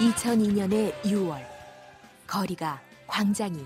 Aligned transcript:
2002년의 0.00 0.98
6월 1.02 1.44
거리가 2.26 2.80
광장이 3.06 3.62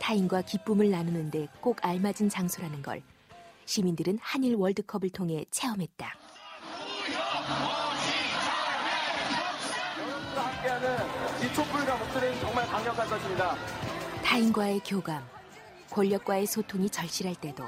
타인과 0.00 0.42
기쁨을 0.42 0.90
나누는데 0.90 1.46
꼭 1.60 1.78
알맞은 1.80 2.28
장소라는 2.28 2.82
걸 2.82 3.02
시민들은 3.64 4.18
한일 4.20 4.56
월드컵을 4.56 5.10
통해 5.10 5.44
체험했다. 5.52 6.12
이 11.40 11.54
촛불과 11.54 11.96
목소리는 11.98 12.40
정말 12.40 12.66
강력할 12.66 13.06
것입니다. 13.06 13.56
타인과의 14.24 14.80
교감, 14.84 15.24
권력과의 15.90 16.46
소통이 16.46 16.90
절실할 16.90 17.36
때도 17.36 17.64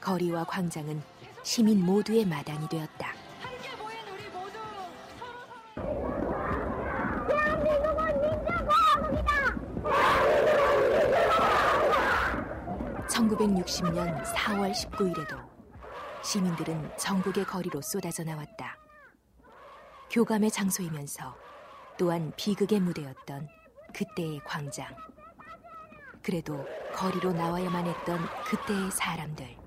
거리와 0.00 0.44
광장은 0.44 1.00
시민 1.44 1.84
모두의 1.84 2.24
마당이 2.26 2.68
되었다. 2.68 3.13
1960년 13.64 14.22
4월 14.24 14.72
19일에도 14.72 15.38
시민들은 16.22 16.96
전국의 16.98 17.44
거리로 17.44 17.80
쏟아져 17.80 18.24
나왔다. 18.24 18.76
교감의 20.10 20.50
장소이면서 20.50 21.34
또한 21.98 22.32
비극의 22.36 22.80
무대였던 22.80 23.48
그때의 23.94 24.40
광장. 24.44 24.94
그래도 26.22 26.64
거리로 26.94 27.32
나와야만 27.32 27.86
했던 27.86 28.18
그때의 28.46 28.90
사람들. 28.90 29.63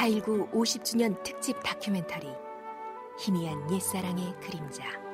(4.19) 0.00 0.50
50주년 0.52 1.22
특집 1.22 1.62
다큐멘터리 1.62 2.26
희미한 3.18 3.70
옛사랑의 3.70 4.34
그림자 4.40 5.09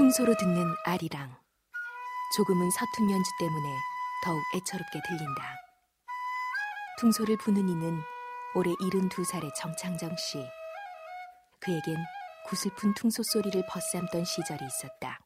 퉁소로 0.00 0.34
듣는 0.34 0.64
아리랑. 0.86 1.30
조금은 2.34 2.70
서툰 2.70 3.10
연주 3.10 3.30
때문에 3.38 3.68
더욱 4.24 4.40
애처롭게 4.56 4.98
들린다. 5.06 5.42
퉁소를 6.98 7.36
부는 7.36 7.68
이는 7.68 8.00
올해 8.54 8.72
72살의 8.76 9.54
정창정 9.54 10.16
씨. 10.16 10.38
그에겐 11.60 11.96
구슬픈 12.46 12.94
퉁소 12.94 13.22
소리를 13.22 13.62
벗삼던 13.68 14.24
시절이 14.24 14.60
있었다. 14.64 15.20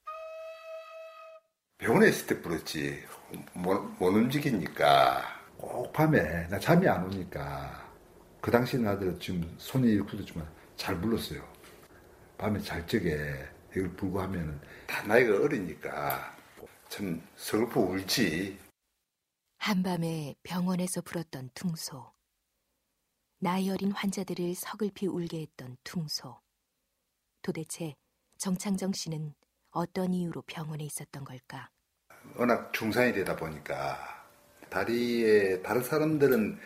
병원에 1.78 2.08
있을 2.08 2.26
때 2.26 2.42
불었지. 2.42 3.06
못, 3.52 3.80
못 4.00 4.08
움직이니까. 4.08 5.22
꼭 5.56 5.92
밤에 5.92 6.48
나 6.48 6.58
잠이 6.58 6.88
안 6.88 7.04
오니까 7.04 7.88
그 8.40 8.50
당시 8.50 8.76
나들 8.76 9.16
지금 9.20 9.54
손이 9.56 9.86
이렇게 9.92 10.16
굳었지만 10.16 10.44
잘 10.74 11.00
불렀어요. 11.00 11.46
밤에 12.36 12.58
잘 12.58 12.84
적에 12.88 13.53
이걸 13.76 13.90
불고 13.96 14.20
하면은 14.22 14.60
다 14.86 15.02
나이가 15.02 15.36
어리니까 15.36 16.36
참 16.88 17.20
서글퍼 17.36 17.80
울지. 17.80 18.58
한밤에 19.58 20.34
병원에서 20.42 21.00
불었던 21.00 21.50
퉁소. 21.54 22.12
나이 23.38 23.68
어린 23.70 23.90
환자들을 23.92 24.54
서글피 24.54 25.06
울게 25.06 25.40
했던 25.40 25.76
퉁소. 25.82 26.40
도대체 27.42 27.94
정창정 28.38 28.92
씨는 28.92 29.34
어떤 29.70 30.14
이유로 30.14 30.42
병원에 30.42 30.84
있었던 30.84 31.24
걸까? 31.24 31.68
워낙 32.36 32.72
중상이 32.72 33.12
되다 33.12 33.34
보니까 33.36 33.98
다리에 34.70 35.62
다른 35.62 35.82
사람들은 35.82 36.58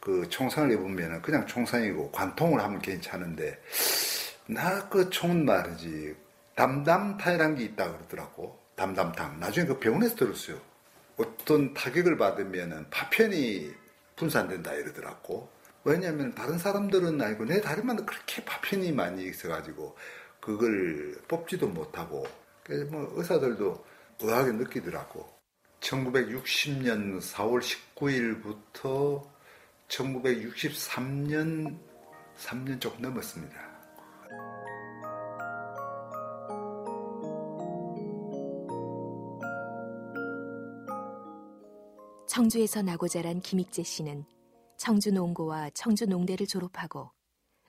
그 0.00 0.28
총상을 0.28 0.72
입으면 0.72 1.22
그냥 1.22 1.46
총상이고 1.46 2.12
관통을 2.12 2.60
하면 2.60 2.80
괜찮은데 2.80 3.60
나 4.46 4.88
그 4.88 5.08
총은 5.10 5.44
말이지 5.44 6.14
담담타이란 6.54 7.56
게 7.56 7.64
있다 7.64 7.92
그러더라고. 7.92 8.58
담담탕 8.76 9.40
나중에 9.40 9.66
그 9.66 9.78
병원에서 9.78 10.16
들었어요. 10.16 10.60
어떤 11.16 11.72
타격을 11.74 12.16
받으면 12.16 12.88
파편이 12.90 13.72
분산된다 14.16 14.74
이러더라고. 14.74 15.48
왜냐하면 15.84 16.34
다른 16.34 16.58
사람들은 16.58 17.20
아니고 17.20 17.44
내 17.44 17.60
다리만 17.60 18.06
그렇게 18.06 18.44
파편이 18.44 18.92
많이 18.92 19.24
있어가지고 19.24 19.96
그걸 20.40 21.20
뽑지도 21.28 21.68
못하고. 21.68 22.26
그래서 22.64 22.90
뭐 22.90 23.12
의사들도 23.16 23.84
의아하게 24.20 24.52
느끼더라고. 24.52 25.28
1960년 25.80 27.20
4월 27.20 27.60
19일부터 27.96 29.28
1963년 29.88 31.78
3년 32.38 32.80
조금 32.80 33.02
넘었습니다. 33.02 33.71
청주에서 42.32 42.80
나고 42.80 43.08
자란 43.08 43.40
김익재 43.42 43.82
씨는 43.82 44.24
청주 44.78 45.12
농고와 45.12 45.68
청주 45.74 46.06
농대를 46.06 46.46
졸업하고 46.46 47.10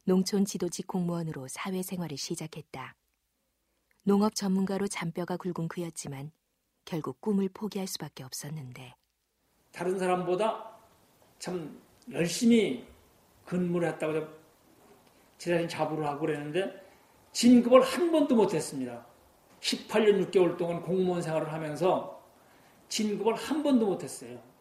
농촌 0.05 0.45
지도직 0.45 0.87
공무원으로 0.87 1.49
사회생활을 1.49 2.15
시작했다. 2.15 2.95
농업 4.03 4.35
전문가로 4.35 4.87
잔뼈가 4.87 5.35
굵은 5.35 5.67
그였지만 5.67 6.31
결국 6.85 7.19
꿈을 7.19 7.49
포기할 7.53 7.87
수밖에 7.87 8.23
없었는데 8.23 8.95
다른 9.73 9.99
사람보다 9.99 10.77
참 11.39 11.77
열심히 12.13 12.87
근무를 13.43 13.89
했다고 13.89 14.25
제 15.39 15.51
자신 15.51 15.67
자부를 15.67 16.07
하고 16.07 16.21
그랬는데 16.21 16.73
진급을 17.33 17.81
한 17.81 18.13
번도 18.13 18.33
못했습니다. 18.33 19.05
18년 19.59 20.31
6개월 20.31 20.57
동안 20.57 20.81
공무원 20.81 21.21
생활을 21.21 21.51
하면서 21.51 22.23
진급을 22.87 23.35
한 23.35 23.61
번도 23.61 23.87
못했어요. 23.87 24.52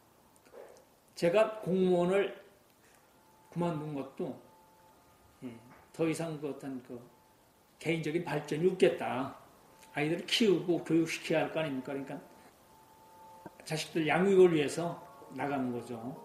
제가 1.15 1.61
공무원을 1.61 2.41
그만둔 3.51 3.95
것도 3.95 4.39
예, 5.45 5.55
더 5.93 6.09
이상 6.09 6.41
그 6.41 6.49
어떤 6.51 6.83
그 6.83 7.01
개인적인 7.79 8.25
발전이 8.25 8.69
없겠다. 8.71 9.37
아이들을 9.95 10.25
키우고 10.27 10.85
교육시켜야 10.85 11.43
할 11.45 11.53
거 11.53 11.61
아닙니까? 11.61 11.93
그러니까 11.93 12.21
자식들 13.65 14.07
양육을 14.07 14.55
위해서 14.55 15.07
나가는 15.35 15.71
거죠. 15.73 16.17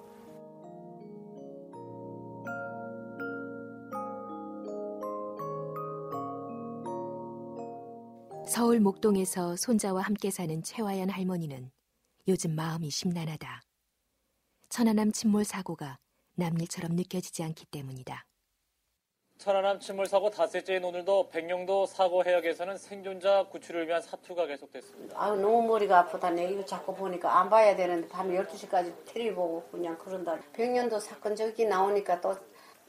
서울 8.48 8.80
목동에서 8.80 9.56
손자와 9.57 10.01
함께 10.01 10.31
사는 10.31 10.63
최화연 10.63 11.10
할머니는 11.10 11.69
요즘 12.28 12.56
마음이 12.56 12.90
심란하다. 12.90 13.67
천안함 14.69 15.12
침몰 15.12 15.46
사고가 15.46 15.98
남일처럼 16.36 16.96
느껴지지 16.96 17.44
않기 17.44 17.66
때문이다. 17.68 18.25
천안함 19.38 19.80
침몰 19.80 20.08
사고 20.08 20.31
닷새째인 20.31 20.84
오늘도 20.84 21.30
백령도 21.30 21.86
사고 21.86 22.25
해역에서는 22.25 22.78
생존자 22.78 23.44
구출을 23.50 23.88
위한 23.88 24.02
사투가 24.02 24.48
계속됐습니다. 24.48 25.16
아유 25.22 25.36
너무 25.36 25.62
머리가 25.68 26.00
아프다네 26.00 26.52
이거 26.52 26.66
자꾸 26.66 26.96
보니까 26.96 27.40
안 27.40 27.50
봐야 27.50 27.75
되는데 27.75 28.08
밤 28.08 28.30
12시까지 28.30 28.94
테레비 29.06 29.36
보고 29.36 29.64
그냥 29.69 29.96
그런다 30.00 30.40
백년도 30.54 31.00
사건 31.00 31.36
저기 31.36 31.66
나오니까 31.66 32.19
또 32.19 32.36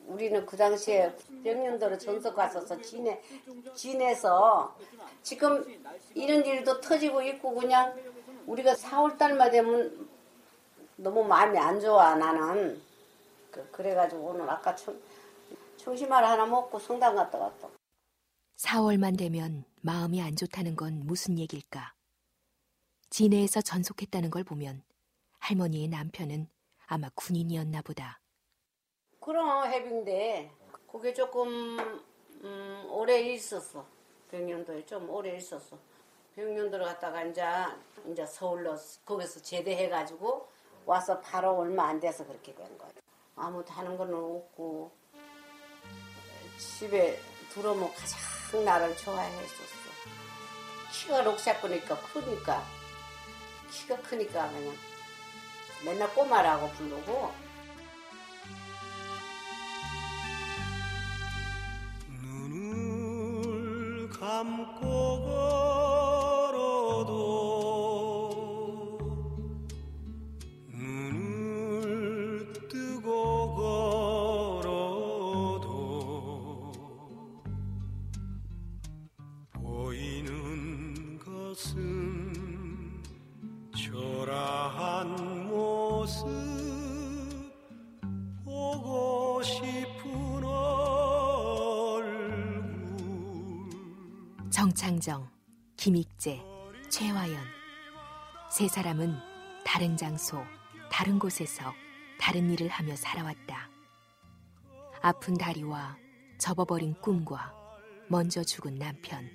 우리는 0.07 0.45
그 0.47 0.57
당시에 0.57 1.15
백년도로 1.45 1.99
전석 1.99 2.35
갔었어 2.35 2.81
진해 2.81 3.21
진해서 3.75 4.75
지금 5.23 5.63
이런 6.15 6.45
일도 6.47 6.81
터지고 6.81 7.21
있고 7.23 7.55
그냥 7.55 7.95
우리가 8.47 8.73
4월 8.73 9.19
달만 9.19 9.51
되면 9.51 10.09
너무 10.99 11.25
마음이 11.25 11.56
안 11.59 11.81
좋아 11.81 12.17
나는 12.17 12.83
그, 13.50 13.71
그래가지고 13.71 14.21
오늘 14.31 14.50
아까 14.50 14.75
청, 14.75 15.00
청심알 15.77 16.25
하나 16.25 16.45
먹고 16.45 16.79
성당 16.79 17.15
갔다 17.15 17.39
왔다 17.39 17.69
4월만 18.56 19.17
되면 19.17 19.65
마음이 19.81 20.21
안 20.21 20.35
좋다는 20.35 20.75
건 20.75 21.06
무슨 21.06 21.39
얘길까? 21.39 21.95
진해에서 23.11 23.61
전속했다는 23.61 24.31
걸 24.31 24.43
보면 24.43 24.83
할머니의 25.39 25.87
남편은 25.89 26.49
아마 26.87 27.09
군인이었나 27.15 27.83
보다 27.83 28.21
그럼 29.21 29.71
해빙대 29.71 30.51
그게 30.91 31.12
조금 31.15 31.79
음, 32.43 32.87
오래 32.91 33.21
있었어. 33.21 33.85
백년도에 34.31 34.87
좀 34.87 35.09
오래 35.11 35.37
있었어. 35.37 35.79
백년도로 36.35 36.85
갔다가 36.85 37.25
이제 37.25 37.43
이제 38.11 38.25
서울로 38.25 38.77
거기서 39.05 39.43
제대해가지고 39.43 40.49
와서 40.88 41.20
바로 41.20 41.55
얼마 41.58 41.88
안 41.88 42.00
돼서 42.00 42.26
그렇게 42.26 42.55
된 42.55 42.79
거야. 42.79 42.88
아무도 43.37 43.70
하는 43.75 43.99
거는 43.99 44.14
없고 44.14 44.90
집에 46.56 47.20
들어오면 47.50 47.93
가장 47.93 48.64
나를 48.64 48.96
좋아했었어. 48.96 49.90
키가 50.90 51.20
록샤꾸니까 51.20 51.94
크니까 51.94 52.64
키가 53.70 54.00
크니까 54.00 54.49
그냥 54.49 54.75
맨날 55.85 56.08
꼬마라고 56.14 56.70
부르고 56.70 57.32
눈을 62.23 64.08
감고 64.08 65.20
걸 65.26 65.78
정창정, 94.88 95.29
김익재, 95.76 96.43
최화연. 96.88 97.44
세 98.50 98.69
사람은 98.69 99.19
다른 99.62 99.99
장소, 99.99 100.43
다른 100.90 101.19
곳에서 101.19 101.75
다른 102.19 102.50
일을 102.50 102.69
하며 102.69 102.96
살아왔다. 102.96 103.69
아픈 105.02 105.35
다리와 105.35 105.99
접어버린 106.38 106.94
꿈과 107.02 107.52
먼저 108.08 108.43
죽은 108.43 108.76
남편. 108.76 109.29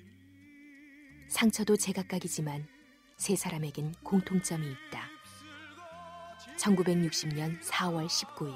상처도 1.28 1.76
제각각이지만 1.76 2.66
세 3.16 3.36
사람에겐 3.36 3.94
공통점이 4.02 4.66
있다. 4.66 5.08
1960년 6.58 7.62
4월 7.62 8.08
19일. 8.08 8.52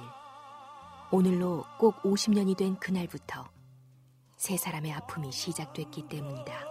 오늘로 1.13 1.65
꼭 1.79 2.03
50년이 2.03 2.57
된 2.57 2.77
그날부터 2.81 3.49
세 4.37 4.57
사람의 4.57 4.93
아픔이 4.95 5.31
시작됐기 5.31 6.09
때문이다. 6.09 6.68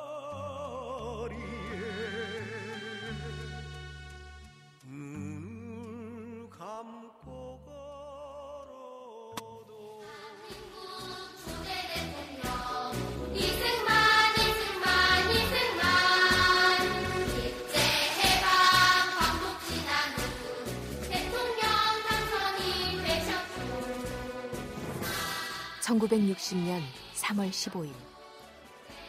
1960년 26.07 26.81
3월 27.15 27.49
15일 27.49 27.91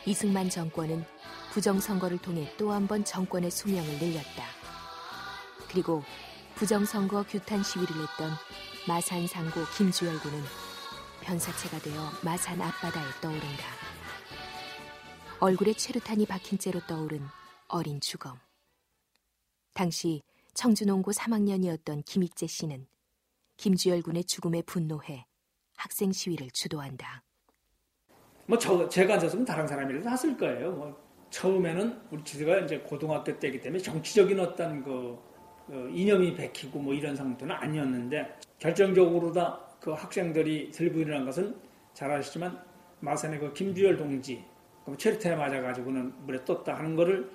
이승만 0.06 0.48
정권은 0.50 1.04
부정선거를 1.52 2.18
통해 2.18 2.52
또 2.56 2.72
한 2.72 2.86
번 2.86 3.04
정권의 3.04 3.50
수명을 3.50 3.98
늘렸다. 3.98 4.44
그리고 5.68 6.02
부정선거 6.56 7.24
규탄 7.24 7.62
시위를 7.62 7.88
했던 8.02 8.30
마산 8.86 9.26
상고 9.26 9.64
김주열 9.76 10.18
군은 10.20 10.42
변사체가 11.22 11.78
되어 11.80 12.10
마산 12.22 12.60
앞바다에 12.60 13.04
떠오른다. 13.20 13.64
얼굴에 15.40 15.74
최루탄이 15.74 16.26
박힌 16.26 16.58
채로 16.58 16.80
떠오른 16.86 17.26
어린 17.68 18.00
주검. 18.00 18.38
당시 19.74 20.22
청주농고 20.54 21.12
3학년이었던 21.12 22.04
김익재 22.04 22.46
씨는 22.46 22.86
김주열 23.56 24.02
군의 24.02 24.24
죽음에 24.24 24.62
분노해 24.62 25.26
학생 25.78 26.12
시위를 26.12 26.48
주도한다. 26.52 27.22
뭐 28.46 28.58
저, 28.58 28.88
제가 28.88 29.14
앉았으면 29.14 29.44
다른 29.44 29.66
사람이라도 29.66 30.08
했을 30.10 30.36
거예요. 30.36 30.72
뭐 30.72 31.08
처음에는 31.30 32.00
우리 32.10 32.24
지대가 32.24 32.58
이제 32.58 32.78
고등학교 32.78 33.38
때이기 33.38 33.60
때문에 33.60 33.82
정치적인 33.82 34.38
어떤 34.40 34.82
그, 34.82 35.18
그 35.66 35.90
이념이 35.94 36.34
베키고 36.34 36.78
뭐 36.78 36.94
이런 36.94 37.16
상태는 37.16 37.54
아니었는데 37.54 38.38
결정적으로 38.58 39.32
다 39.32 39.68
그 39.80 39.92
학생들이 39.92 40.70
들고 40.70 41.00
일어난 41.00 41.24
것은 41.24 41.54
잘 41.94 42.10
아시지만 42.10 42.60
마산의 43.00 43.38
그 43.40 43.52
김주열 43.52 43.96
동지 43.96 44.44
그 44.84 44.96
체류탄에 44.96 45.36
맞아가지고는 45.36 46.26
물에 46.26 46.44
떴다 46.44 46.74
하는 46.74 46.96
거를 46.96 47.30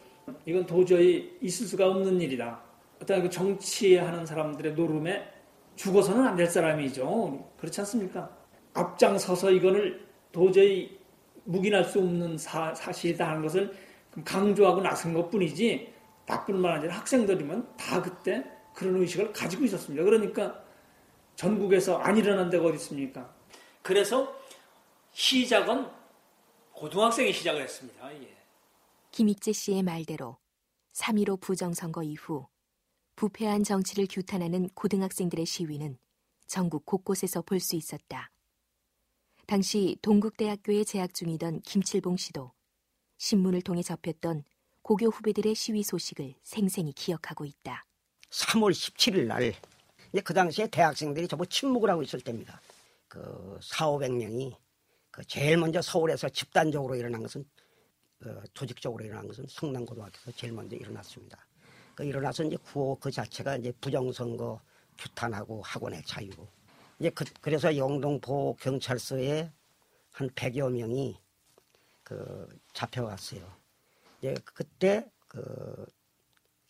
이건 0.45 0.65
도저히 0.65 1.37
있을 1.41 1.67
수가 1.67 1.87
없는 1.87 2.19
일이다. 2.21 2.61
어떤 3.01 3.21
그 3.21 3.29
정치하는 3.29 4.25
사람들의 4.25 4.73
노름에 4.73 5.32
죽어서는 5.75 6.25
안 6.27 6.35
될 6.35 6.47
사람이죠. 6.47 7.51
그렇지 7.57 7.81
않습니까? 7.81 8.29
앞장서서 8.73 9.51
이거를 9.51 10.05
도저히 10.31 10.99
묵인할 11.45 11.83
수 11.85 11.99
없는 11.99 12.37
사, 12.37 12.73
사실이다 12.73 13.27
하는 13.29 13.41
것을 13.41 13.73
강조하고 14.23 14.81
나선 14.81 15.13
것 15.13 15.29
뿐이지 15.29 15.93
나뿐만 16.25 16.73
아니라 16.77 16.95
학생들이면 16.97 17.75
다 17.77 18.01
그때 18.01 18.43
그런 18.73 18.95
의식을 19.01 19.33
가지고 19.33 19.65
있었습니다. 19.65 20.03
그러니까 20.03 20.63
전국에서 21.35 21.97
안 21.97 22.17
일어난 22.17 22.49
데가 22.49 22.65
어디 22.65 22.75
있습니까? 22.75 23.33
그래서 23.81 24.33
시작은 25.11 25.87
고등학생이 26.73 27.33
시작을 27.33 27.61
했습니다. 27.61 28.13
예. 28.21 28.35
김익재 29.11 29.51
씨의 29.51 29.83
말대로 29.83 30.37
3.15 30.93 31.39
부정선거 31.41 32.03
이후 32.03 32.47
부패한 33.15 33.63
정치를 33.63 34.07
규탄하는 34.09 34.69
고등학생들의 34.69 35.45
시위는 35.45 35.97
전국 36.47 36.85
곳곳에서 36.85 37.41
볼 37.41 37.59
수 37.59 37.75
있었다. 37.75 38.31
당시 39.45 39.97
동국대학교에 40.01 40.83
재학 40.83 41.13
중이던 41.13 41.61
김칠봉 41.61 42.17
씨도 42.17 42.51
신문을 43.17 43.61
통해 43.61 43.81
접했던 43.81 44.43
고교 44.81 45.07
후배들의 45.07 45.53
시위 45.55 45.83
소식을 45.83 46.35
생생히 46.43 46.93
기억하고 46.93 47.45
있다. 47.45 47.85
3월 48.29 48.71
17일 48.71 49.27
날, 49.27 49.53
그 50.23 50.33
당시에 50.33 50.67
대학생들이 50.67 51.27
전부 51.27 51.45
침묵을 51.45 51.89
하고 51.89 52.03
있을 52.03 52.19
때입니다. 52.21 52.61
그 53.07 53.59
4, 53.61 53.87
500명이 53.87 54.55
그 55.11 55.23
제일 55.25 55.57
먼저 55.57 55.81
서울에서 55.81 56.29
집단적으로 56.29 56.95
일어난 56.95 57.21
것은 57.21 57.45
어, 58.25 58.41
조직적으로 58.53 59.03
일어난 59.05 59.27
것은 59.27 59.45
성남고등학교에서 59.47 60.31
제일 60.31 60.53
먼저 60.53 60.75
일어났습니다. 60.75 61.45
그 61.95 62.03
일어나서 62.03 62.43
이제 62.43 62.57
구호 62.57 62.95
그 62.99 63.11
자체가 63.11 63.57
이제 63.57 63.71
부정선거 63.79 64.59
규탄하고 64.97 65.61
학원의 65.61 66.03
자유고 66.05 66.47
이제 66.99 67.09
그, 67.09 67.25
그래서 67.41 67.75
영동보 67.75 68.55
경찰서에 68.59 69.51
한 70.11 70.29
100여 70.29 70.71
명이 70.71 71.17
그 72.03 72.47
잡혀갔어요. 72.73 73.41
이제 74.19 74.35
그때 74.43 75.09
그 75.27 75.85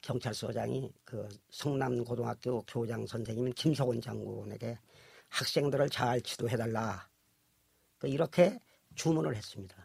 경찰서장이 0.02 0.94
그 1.06 1.28
성남고등학교 1.50 2.62
교장 2.64 3.06
선생님 3.06 3.54
김석원 3.54 4.02
장군에게 4.02 4.78
학생들을 5.30 5.90
잘 5.90 6.22
지도해달라. 6.22 7.08
그 7.98 8.08
이렇게 8.08 8.60
주문을 8.96 9.36
했습니다. 9.36 9.76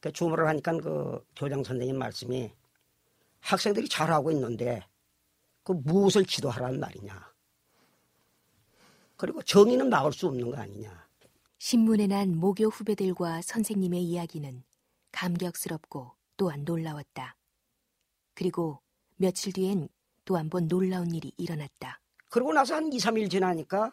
그 0.00 0.10
주문을 0.12 0.46
하니까 0.48 0.72
그 0.78 1.24
교장 1.36 1.62
선생님 1.62 1.98
말씀이 1.98 2.50
학생들이 3.40 3.88
잘하고 3.88 4.30
있는데 4.32 4.86
그 5.62 5.72
무엇을 5.72 6.24
지도하라는 6.24 6.80
말이냐. 6.80 7.30
그리고 9.16 9.42
정의는 9.42 9.90
나올 9.90 10.12
수 10.12 10.26
없는 10.28 10.50
거 10.50 10.56
아니냐. 10.56 11.08
신문에 11.58 12.06
난 12.06 12.34
모교 12.36 12.68
후배들과 12.68 13.42
선생님의 13.42 14.02
이야기는 14.02 14.62
감격스럽고 15.12 16.12
또한 16.36 16.64
놀라웠다. 16.64 17.36
그리고 18.34 18.80
며칠 19.16 19.52
뒤엔 19.52 19.88
또 20.24 20.36
한 20.36 20.48
번 20.48 20.68
놀라운 20.68 21.14
일이 21.14 21.32
일어났다. 21.36 22.00
그러고 22.28 22.52
나서 22.52 22.76
한 22.76 22.92
2, 22.92 22.96
3일 22.96 23.30
지나니까 23.30 23.92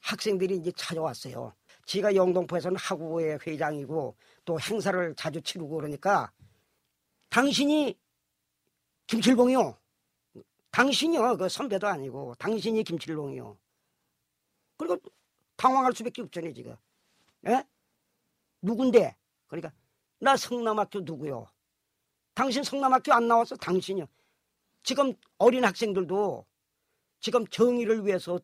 학생들이 0.00 0.56
이제 0.56 0.72
찾아왔어요. 0.72 1.52
지가 1.84 2.14
영동포에서는 2.14 2.76
학우의 2.76 3.38
회장이고 3.46 4.16
또 4.44 4.60
행사를 4.60 5.14
자주 5.14 5.40
치르고 5.42 5.76
그러니까 5.76 6.32
당신이 7.28 7.96
김칠봉이요. 9.06 9.78
당신이요. 10.70 11.36
그 11.36 11.48
선배도 11.48 11.86
아니고 11.86 12.34
당신이 12.38 12.84
김칠봉이요. 12.84 13.56
그리고 14.76 14.98
당황할 15.56 15.92
수밖에 15.94 16.22
없잖아요 16.22 16.52
지금. 16.52 16.76
예? 17.46 17.64
누군데? 18.60 19.16
그러니까 19.46 19.72
나 20.18 20.36
성남학교 20.36 21.00
누구요? 21.00 21.46
당신 22.34 22.62
성남학교 22.62 23.12
안 23.12 23.28
나왔어? 23.28 23.56
당신이요. 23.56 24.06
지금 24.82 25.14
어린 25.38 25.64
학생들도 25.64 26.44
지금 27.20 27.46
정의를 27.46 28.04
위해서 28.06 28.38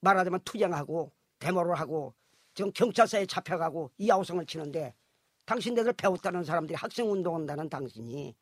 말하자면 0.00 0.40
투쟁하고 0.44 1.12
데모를 1.38 1.74
하고 1.74 2.14
지금 2.54 2.72
경찰서에 2.72 3.26
잡혀가고 3.26 3.90
이 3.98 4.10
아우성을 4.10 4.44
치는데 4.46 4.94
당신네들 5.44 5.92
배웠다는 5.92 6.44
사람들이 6.44 6.74
학생 6.74 7.10
운동한다는 7.10 7.68
당신이 7.68 8.34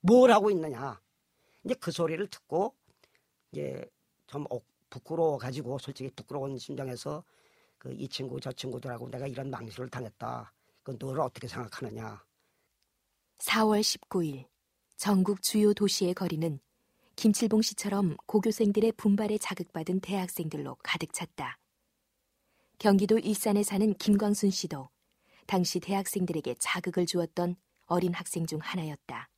뭘 0.00 0.30
하고 0.30 0.50
있느냐. 0.50 1.00
이제 1.64 1.74
그 1.74 1.90
소리를 1.90 2.26
듣고 2.28 2.74
이제 3.52 3.84
좀 4.26 4.44
억- 4.50 4.64
부끄러워 4.90 5.36
가지고 5.38 5.78
솔직히 5.78 6.10
부끄러운 6.10 6.56
심정에서 6.58 7.22
그 7.78 7.90
이 7.92 8.08
친구 8.08 8.40
저 8.40 8.50
친구들하고 8.52 9.08
내가 9.10 9.26
이런 9.26 9.50
망실을 9.50 9.88
당했다. 9.88 10.52
그 10.82 10.96
너를 10.98 11.20
어떻게 11.20 11.46
생각하느냐. 11.46 12.22
4월 13.38 13.80
19일 13.80 14.46
전국 14.96 15.42
주요 15.42 15.72
도시의 15.72 16.14
거리는 16.14 16.58
김칠봉 17.16 17.62
씨처럼 17.62 18.16
고교생들의 18.26 18.92
분발에 18.92 19.38
자극받은 19.38 20.00
대학생들로 20.00 20.76
가득 20.82 21.12
찼다. 21.12 21.58
경기도 22.78 23.18
일산에 23.18 23.62
사는 23.62 23.92
김광순 23.94 24.50
씨도 24.50 24.88
당시 25.46 25.78
대학생들에게 25.80 26.54
자극을 26.58 27.06
주었던 27.06 27.56
어린 27.86 28.12
학생 28.14 28.46
중 28.46 28.58
하나였다. 28.60 29.28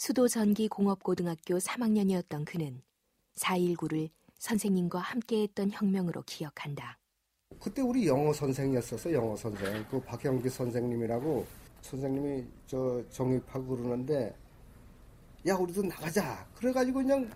수도 0.00 0.28
전기 0.28 0.66
공업고등학교 0.66 1.58
3학년이었던 1.58 2.46
그는 2.46 2.80
4.19를 3.34 4.08
선생님과 4.38 4.98
함께했던 4.98 5.72
혁명으로 5.72 6.22
기억한다. 6.22 6.98
그때 7.60 7.82
우리 7.82 8.06
영어 8.06 8.32
선생이었었어 8.32 9.12
영어 9.12 9.36
선생 9.36 9.84
그 9.90 10.00
박영기 10.00 10.48
선생님이라고 10.48 11.44
선생님이 11.82 12.46
저 12.66 13.04
정입하고 13.10 13.76
그러는데 13.76 14.34
야 15.46 15.54
우리도 15.56 15.82
나가자. 15.82 16.48
그래가지고 16.54 17.00
그냥 17.00 17.30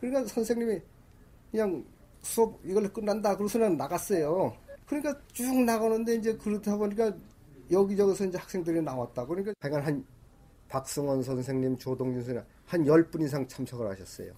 그러니까 0.00 0.24
선생님이 0.32 0.80
그냥 1.50 1.84
수업 2.22 2.60
이걸로 2.64 2.88
끝난다 2.92 3.36
그래서는 3.36 3.76
나갔어요. 3.76 4.56
그러니까 4.86 5.20
쭉 5.32 5.52
나가는데 5.64 6.14
이제 6.14 6.36
그렇다 6.36 6.76
보니까 6.76 7.12
여기저기서 7.72 8.26
이제 8.26 8.38
학생들이 8.38 8.82
나왔다. 8.82 9.26
그러니까 9.26 9.52
하여간 9.58 9.82
한 9.82 10.17
박승원 10.68 11.22
선생님 11.22 11.78
조동준 11.78 12.22
선생님 12.22 12.44
한열분 12.66 13.22
이상 13.22 13.46
참석을 13.48 13.88
하셨어요. 13.90 14.32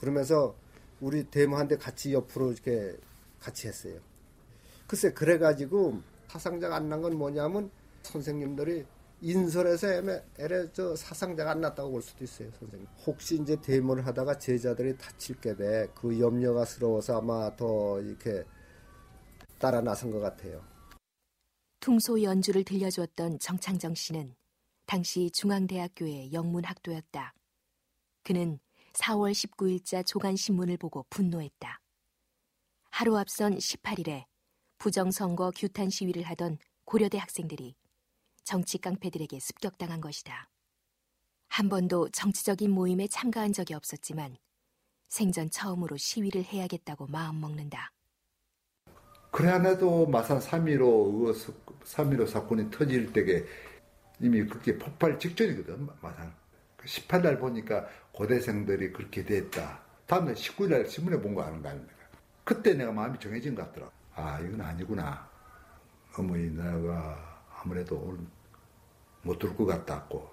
그러면서 0.00 0.56
우리 1.00 1.28
데모한테 1.30 1.76
같이 1.76 2.12
옆으로 2.14 2.52
이렇게 2.52 2.96
같이 3.40 3.66
했어요. 3.68 4.00
글쎄 4.86 5.12
그래가지고 5.12 6.00
사상자가 6.28 6.76
안 6.76 6.88
난 6.88 7.02
건 7.02 7.16
뭐냐면 7.16 7.70
선생님들이 8.02 8.84
인설에서 9.20 9.88
애매, 9.88 10.22
저 10.72 10.94
사상자가 10.96 11.52
안 11.52 11.60
났다고 11.62 11.92
볼 11.92 12.02
수도 12.02 12.24
있어요 12.24 12.50
선생님. 12.58 12.86
혹시 13.06 13.40
이제 13.40 13.58
데모를 13.60 14.06
하다가 14.06 14.38
제자들이 14.38 14.98
다칠게 14.98 15.56
돼. 15.56 15.88
그 15.94 16.18
염려가 16.18 16.64
스러워서 16.64 17.18
아마 17.18 17.54
더 17.56 18.00
이렇게 18.02 18.44
따라 19.58 19.80
나선 19.80 20.10
것 20.10 20.18
같아요. 20.20 20.62
퉁소 21.80 22.22
연주를 22.22 22.64
들려주었던 22.64 23.38
정창정 23.38 23.94
씨는 23.94 24.34
당시 24.86 25.30
중앙대학교의 25.30 26.32
영문학도였다. 26.32 27.34
그는 28.22 28.58
4월 28.92 29.32
19일자 29.32 30.06
조간신문을 30.06 30.76
보고 30.76 31.04
분노했다. 31.10 31.80
하루 32.90 33.18
앞선 33.18 33.56
18일에 33.56 34.24
부정선거 34.78 35.52
규탄 35.56 35.90
시위를 35.90 36.22
하던 36.22 36.58
고려대 36.84 37.18
학생들이 37.18 37.74
정치 38.44 38.78
깡패들에게 38.78 39.40
습격당한 39.40 40.00
것이다. 40.00 40.48
한 41.48 41.68
번도 41.68 42.10
정치적인 42.10 42.70
모임에 42.70 43.06
참가한 43.08 43.52
적이 43.52 43.74
없었지만 43.74 44.36
생전 45.08 45.50
처음으로 45.50 45.96
시위를 45.96 46.44
해야겠다고 46.44 47.06
마음먹는다. 47.06 47.92
그래 49.30 49.50
안해도 49.50 50.06
마산 50.06 50.38
3.15 50.38 51.34
3.15 51.82 52.28
사건이 52.28 52.70
터질 52.70 53.12
때게 53.12 53.44
이미 54.24 54.42
그렇게 54.46 54.78
폭발 54.78 55.18
직전이거든 55.18 55.86
마산 56.00 56.32
18날 56.78 57.38
보니까 57.38 57.86
고대생들이 58.12 58.90
그렇게 58.92 59.22
됐다. 59.22 59.82
다음날 60.06 60.34
19일날 60.34 60.88
신문에 60.88 61.20
본 61.20 61.34
거 61.34 61.42
아는 61.42 61.62
거 61.62 61.68
아닙니까? 61.68 61.94
그때 62.42 62.72
내가 62.72 62.90
마음이 62.90 63.18
정해진 63.20 63.54
것 63.54 63.66
같더라 63.66 63.90
아 64.14 64.40
이건 64.40 64.62
아니구나. 64.62 65.28
어머니 66.16 66.48
내가 66.50 67.42
아무래도 67.60 67.96
오늘 67.98 68.26
못 69.22 69.38
들 69.38 69.54
것 69.56 69.66
같다고. 69.66 70.30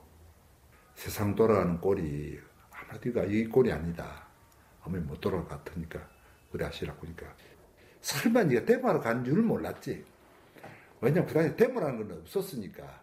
세상 0.95 1.35
돌아가는 1.35 1.79
꼴이 1.81 2.39
아무래도 2.71 3.23
이 3.25 3.45
꼴이 3.45 3.71
아니다. 3.73 4.25
어머니 4.83 5.03
못 5.03 5.19
돌아갈 5.19 5.47
것 5.49 5.65
같으니까 5.65 5.99
그래 6.49 6.63
하시라고 6.65 7.05
하니까. 7.07 7.25
설마 8.01 8.43
네가 8.43 8.65
데모하러 8.65 9.01
간 9.01 9.25
줄은 9.25 9.45
몰랐지. 9.45 10.05
왜냐면 11.01 11.27
그 11.27 11.33
당시에 11.33 11.55
데모라는 11.57 12.07
건 12.07 12.19
없었으니까. 12.21 13.01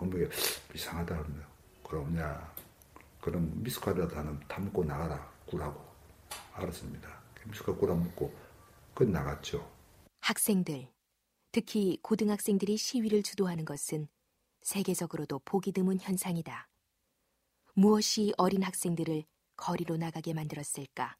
어머니가 0.00 0.30
이상하다 0.74 1.16
그러면 1.16 1.46
그럼냐. 1.82 2.54
그럼 3.20 3.62
미숫가루라도 3.62 4.16
하나 4.16 4.38
담고 4.48 4.84
나가라. 4.84 5.30
꿀하고. 5.46 5.80
알았습니다. 6.54 7.20
미숫가루 7.46 7.78
꿀 7.78 7.94
먹고 7.94 8.34
끝 8.94 9.08
나갔죠. 9.08 9.70
학생들, 10.20 10.88
특히 11.52 11.98
고등학생들이 12.02 12.76
시위를 12.76 13.22
주도하는 13.22 13.64
것은 13.64 14.08
세계적으로도 14.62 15.40
보기 15.44 15.72
드문 15.72 15.98
현상이다. 15.98 16.68
무엇이 17.74 18.32
어린 18.36 18.62
학생들을 18.62 19.24
거리로 19.56 19.96
나가게 19.96 20.34
만들었을까? 20.34 21.16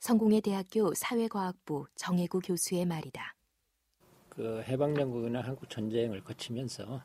성공회 0.00 0.40
대학교 0.40 0.92
사회과학부 0.94 1.86
정혜구 1.94 2.40
교수의 2.40 2.84
말이다. 2.84 3.34
그 4.28 4.62
해방연구나 4.62 5.40
한국 5.40 5.70
전쟁을 5.70 6.22
거치면서 6.22 7.02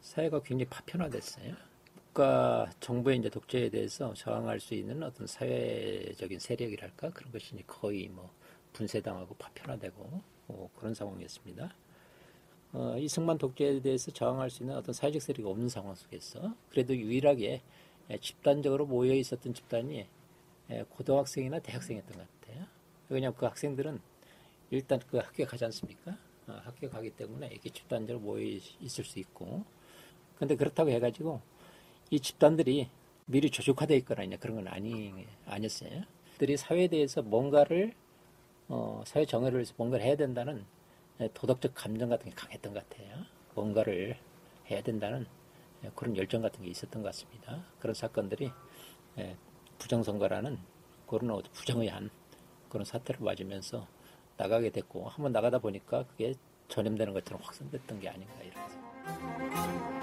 사회가 0.00 0.40
굉장히 0.42 0.68
파편화됐어요. 0.70 1.54
국가 1.94 2.70
정부의 2.80 3.18
이제 3.18 3.28
독재에 3.28 3.68
대해서 3.70 4.12
저항할 4.14 4.60
수 4.60 4.74
있는 4.74 5.02
어떤 5.02 5.26
사회적인 5.26 6.38
세력이랄까 6.38 7.10
그런 7.10 7.30
것이 7.32 7.54
거의 7.66 8.08
뭐 8.08 8.32
분쇄당하고 8.72 9.34
파편화되고 9.36 10.22
뭐 10.46 10.70
그런 10.76 10.94
상황이었습니다. 10.94 11.74
어, 12.72 12.96
이승만 12.98 13.38
독재에 13.38 13.80
대해서 13.80 14.10
저항할 14.10 14.50
수 14.50 14.62
있는 14.62 14.76
어떤 14.76 14.92
사회적 14.92 15.22
세력이 15.22 15.48
없는 15.48 15.68
상황 15.68 15.94
속에서 15.94 16.54
그래도 16.70 16.96
유일하게 16.96 17.62
예, 18.10 18.18
집단적으로 18.18 18.86
모여 18.86 19.14
있었던 19.14 19.54
집단이 19.54 20.06
예, 20.70 20.84
고등학생이나 20.90 21.60
대학생이었던 21.60 22.16
것 22.18 22.26
같아요. 22.40 22.66
왜냐하면 23.08 23.36
그 23.38 23.46
학생들은 23.46 24.00
일단 24.70 25.00
그 25.10 25.18
학교에 25.18 25.46
가지 25.46 25.64
않습니까? 25.66 26.18
어, 26.46 26.60
학교에 26.64 26.88
가기 26.88 27.10
때문에 27.10 27.48
이렇게 27.48 27.70
집단적으로 27.70 28.20
모여 28.24 28.42
있- 28.44 28.80
있을 28.82 29.04
수 29.04 29.18
있고. 29.18 29.64
근데 30.38 30.56
그렇다고 30.56 30.90
해가지고 30.90 31.40
이 32.10 32.20
집단들이 32.20 32.88
미리 33.26 33.50
조직화되어 33.50 33.96
있거나 33.98 34.24
그런 34.38 34.56
건 34.56 34.68
아니, 34.68 35.26
아니었어요. 35.46 36.02
들이 36.38 36.56
사회에 36.56 36.88
대해서 36.88 37.20
뭔가를, 37.20 37.92
어, 38.68 39.02
사회 39.04 39.26
정의를 39.26 39.58
위해서 39.58 39.74
뭔가를 39.76 40.04
해야 40.04 40.16
된다는 40.16 40.64
예, 41.20 41.28
도덕적 41.34 41.72
감정 41.74 42.08
같은 42.08 42.30
게 42.30 42.34
강했던 42.34 42.72
것 42.72 42.88
같아요. 42.88 43.24
뭔가를 43.54 44.16
해야 44.70 44.82
된다는 44.82 45.26
예, 45.84 45.90
그런 45.94 46.16
열정 46.16 46.40
같은 46.40 46.62
게 46.64 46.70
있었던 46.70 47.02
것 47.02 47.08
같습니다. 47.08 47.64
그런 47.80 47.92
사건들이 47.94 48.50
예, 49.18 49.36
부정선거라는 49.78 50.58
그런 51.08 51.42
부정의한 51.52 52.10
그런 52.68 52.84
사태를 52.84 53.20
맞으면서 53.20 53.86
나가게 54.36 54.70
됐고 54.70 55.08
한번 55.08 55.32
나가다 55.32 55.58
보니까 55.58 56.04
그게 56.06 56.34
전염되는 56.68 57.12
것처럼 57.12 57.42
확산됐던 57.42 58.00
게 58.00 58.08
아닌가 58.08 58.32
이런 58.42 58.68
생각. 58.68 59.97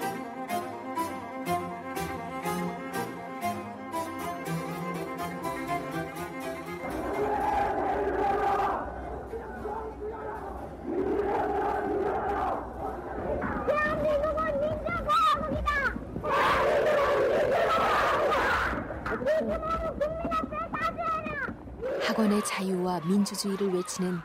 학원의 22.16 22.42
자유와 22.46 23.00
민주주의를 23.00 23.74
외치는 23.74 24.18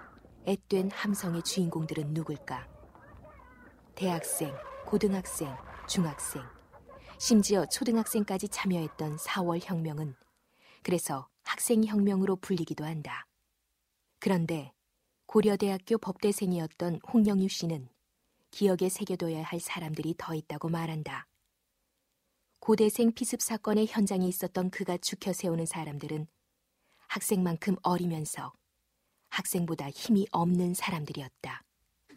앳된 0.45 0.91
함성의 0.91 1.43
주인공들은 1.43 2.13
누굴까? 2.13 2.65
대학생, 3.95 4.55
고등학생, 4.85 5.53
중학생, 5.89 6.41
심지어 7.19 7.65
초등학생까지 7.65 8.47
참여했던 8.47 9.17
4월 9.17 9.59
혁명은 9.61 10.15
그래서 10.83 11.27
학생 11.43 11.83
혁명으로 11.83 12.37
불리기도 12.37 12.85
한다. 12.85 13.27
그런데 14.19 14.71
고려대학교 15.25 15.97
법대생이었던 15.97 17.01
홍영유 17.11 17.49
씨는 17.49 17.89
기억에 18.51 18.87
새겨둬야 18.87 19.43
할 19.43 19.59
사람들이 19.59 20.15
더 20.17 20.33
있다고 20.33 20.69
말한다. 20.69 21.27
고대생 22.61 23.11
피습 23.11 23.41
사건의 23.41 23.87
현장에 23.87 24.25
있었던 24.27 24.69
그가 24.69 24.97
죽혀 24.97 25.33
세우는 25.33 25.65
사람들은 25.65 26.27
학생만큼 27.11 27.75
어리면서 27.83 28.53
학생보다 29.29 29.89
힘이 29.89 30.27
없는 30.31 30.73
사람들이었다. 30.73 31.61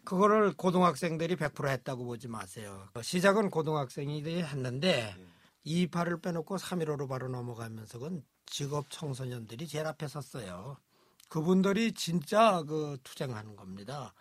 그거를 0.05 0.53
고등학생들이 0.53 1.35
100% 1.35 1.67
했다고 1.67 2.05
보지 2.05 2.29
마세요. 2.29 2.87
시작은 3.01 3.49
고등학생이 3.49 4.23
했는데 4.23 5.13
228을 5.65 6.21
빼놓고 6.21 6.55
315로 6.55 7.09
바로 7.09 7.27
넘어가면서 7.27 7.99
그 7.99 8.23
직업 8.45 8.89
청소년들이 8.89 9.67
제일 9.67 9.85
앞에 9.85 10.07
섰어요. 10.07 10.77
그분들이 11.27 11.91
진짜 11.93 12.63
그 12.63 12.97
투쟁하는 13.03 13.57
겁니다. 13.57 14.13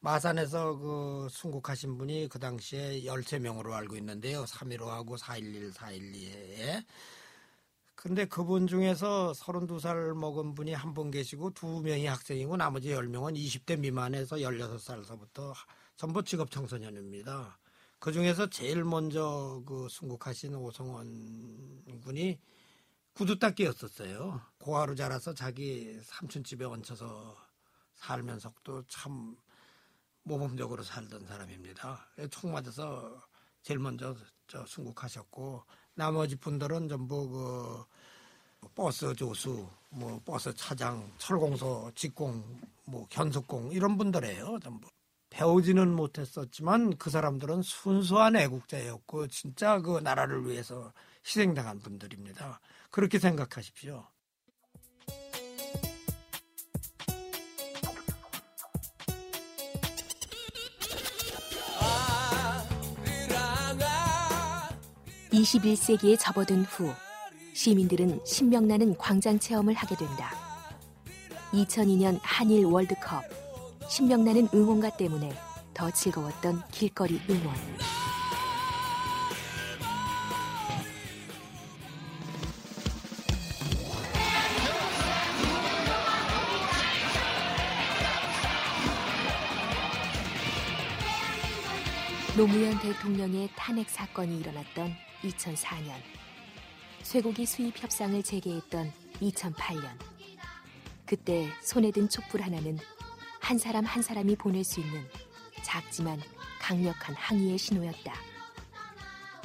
마산에서 0.00 0.76
그 0.76 1.28
순국하신 1.30 1.96
분이 1.96 2.28
그 2.28 2.38
당시에 2.38 3.02
13명으로 3.04 3.72
알고 3.72 3.96
있는데요. 3.96 4.44
315하고 4.44 5.16
411, 5.16 5.70
412에. 5.70 6.84
근데 8.00 8.26
그분 8.26 8.68
중에서 8.68 9.32
32살 9.32 10.14
먹은 10.14 10.54
분이 10.54 10.72
한 10.72 10.94
분 10.94 11.10
계시고 11.10 11.50
두 11.50 11.80
명이 11.80 12.06
학생이고 12.06 12.56
나머지 12.56 12.90
10명은 12.90 13.36
20대 13.36 13.76
미만에서 13.80 14.36
16살서부터 14.36 15.52
전부 15.96 16.22
직업 16.22 16.48
청소년입니다. 16.52 17.58
그 17.98 18.12
중에서 18.12 18.48
제일 18.50 18.84
먼저 18.84 19.60
그 19.66 19.88
순국하신 19.90 20.54
오성원 20.54 22.00
군이 22.04 22.38
구두 23.14 23.36
닦기였었어요. 23.36 24.42
고아로 24.60 24.94
자라서 24.94 25.34
자기 25.34 25.98
삼촌 26.04 26.44
집에 26.44 26.64
얹혀서 26.64 27.36
살면서도 27.94 28.84
참 28.86 29.36
모범적으로 30.22 30.84
살던 30.84 31.26
사람입니다. 31.26 32.06
총 32.30 32.52
맞아서 32.52 33.20
제일 33.62 33.80
먼저 33.80 34.14
저 34.46 34.64
순국하셨고 34.66 35.64
나머지 35.98 36.36
분들은 36.36 36.88
전부 36.88 37.28
그 37.28 38.68
버스 38.76 39.12
조수, 39.16 39.66
뭐 39.90 40.20
버스 40.24 40.54
차장, 40.54 41.10
철공소 41.18 41.90
직공, 41.96 42.40
뭐 42.84 43.04
견속공 43.10 43.72
이런 43.72 43.98
분들이에요. 43.98 44.60
전부 44.62 44.88
배우지는 45.28 45.92
못했었지만 45.96 46.96
그 46.98 47.10
사람들은 47.10 47.62
순수한 47.62 48.36
애국자였고 48.36 49.26
진짜 49.26 49.80
그 49.80 49.98
나라를 49.98 50.46
위해서 50.46 50.92
희생당한 51.26 51.80
분들입니다. 51.80 52.60
그렇게 52.92 53.18
생각하십시오. 53.18 54.06
(21세기에) 65.38 66.18
접어든 66.18 66.64
후 66.64 66.92
시민들은 67.54 68.20
신명나는 68.24 68.96
광장 68.96 69.38
체험을 69.38 69.72
하게 69.74 69.94
된다. 69.96 70.34
2002년 71.52 72.18
한일 72.22 72.64
월드컵 72.64 73.22
신명나는 73.88 74.48
응원가 74.52 74.90
때문에 74.96 75.32
더 75.72 75.90
즐거웠던 75.90 76.62
길거리 76.72 77.20
응원. 77.30 77.54
노무현 92.36 92.78
대통령의 92.80 93.48
탄핵 93.56 93.88
사건이 93.90 94.38
일어났던 94.38 95.07
2004년, 95.22 95.92
쇠고기 97.02 97.46
수입 97.46 97.82
협상을 97.82 98.22
재개했던 98.22 98.92
2008년, 99.20 99.88
그때 101.06 101.48
손에 101.62 101.90
든 101.90 102.08
촛불 102.08 102.42
하나는 102.42 102.78
한 103.40 103.58
사람 103.58 103.84
한 103.84 104.02
사람이 104.02 104.36
보낼 104.36 104.62
수 104.62 104.80
있는 104.80 105.02
작지만 105.62 106.20
강력한 106.60 107.14
항의의 107.14 107.58
신호였다. 107.58 108.14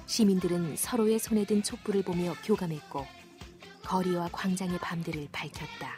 시민들은 0.06 0.76
서로의 0.76 1.20
손에 1.20 1.46
든 1.46 1.64
촛불을 1.64 2.04
보며 2.04 2.36
교감했고 2.44 3.06
거리와 3.84 4.30
광장의 4.32 4.78
밤들을 4.80 5.30
밝혔다. 5.32 5.96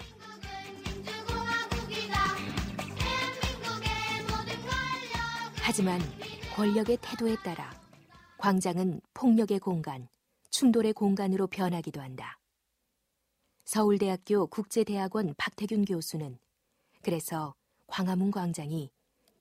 하지만 5.62 6.00
권력의 6.56 7.00
태도에 7.02 7.36
따라 7.38 7.74
광장은 8.38 9.02
폭력의 9.14 9.60
공간, 9.60 10.08
충돌의 10.50 10.94
공간으로 10.94 11.48
변하기도 11.48 12.02
한다. 12.02 12.38
서울대학교 13.66 14.48
국제대학원 14.48 15.34
박태균 15.38 15.86
교수는 15.86 16.38
그래서 17.02 17.56
광화문 17.88 18.32
광장이 18.32 18.92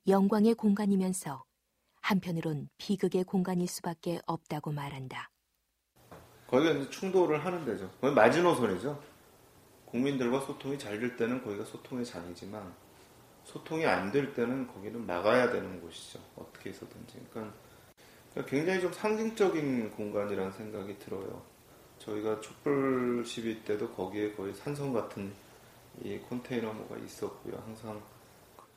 영광의 0.07 0.55
공간이면서 0.55 1.43
한편으론 2.01 2.69
비극의 2.77 3.23
공간일 3.23 3.67
수밖에 3.67 4.19
없다고 4.25 4.71
말한다. 4.71 5.29
거기가 6.47 6.71
이제 6.73 6.89
충돌을 6.89 7.43
하는 7.43 7.65
데죠. 7.65 7.89
거기 7.99 8.13
마지노선이죠. 8.13 9.01
국민들과 9.85 10.41
소통이 10.41 10.77
잘 10.77 10.99
될 10.99 11.15
때는 11.17 11.43
거기가 11.43 11.63
소통의 11.65 12.05
장이지만 12.05 12.73
소통이 13.45 13.85
안 13.85 14.11
될 14.11 14.33
때는 14.33 14.67
거기는 14.67 15.05
막아야 15.05 15.51
되는 15.51 15.81
곳이죠. 15.81 16.19
어떻게 16.35 16.69
해서든지. 16.69 17.25
그러니까 17.31 17.55
굉장히 18.43 18.81
좀 18.81 18.91
상징적인 18.91 19.91
공간이라는 19.91 20.51
생각이 20.51 20.99
들어요. 20.99 21.41
저희가 21.99 22.41
촛불 22.41 23.23
시위 23.25 23.63
때도 23.63 23.91
거기에 23.91 24.33
거의 24.33 24.53
산성 24.53 24.91
같은 24.91 25.33
이 26.03 26.19
컨테이너 26.29 26.73
뭐가 26.73 26.97
있었고요. 26.97 27.57
항상 27.65 28.01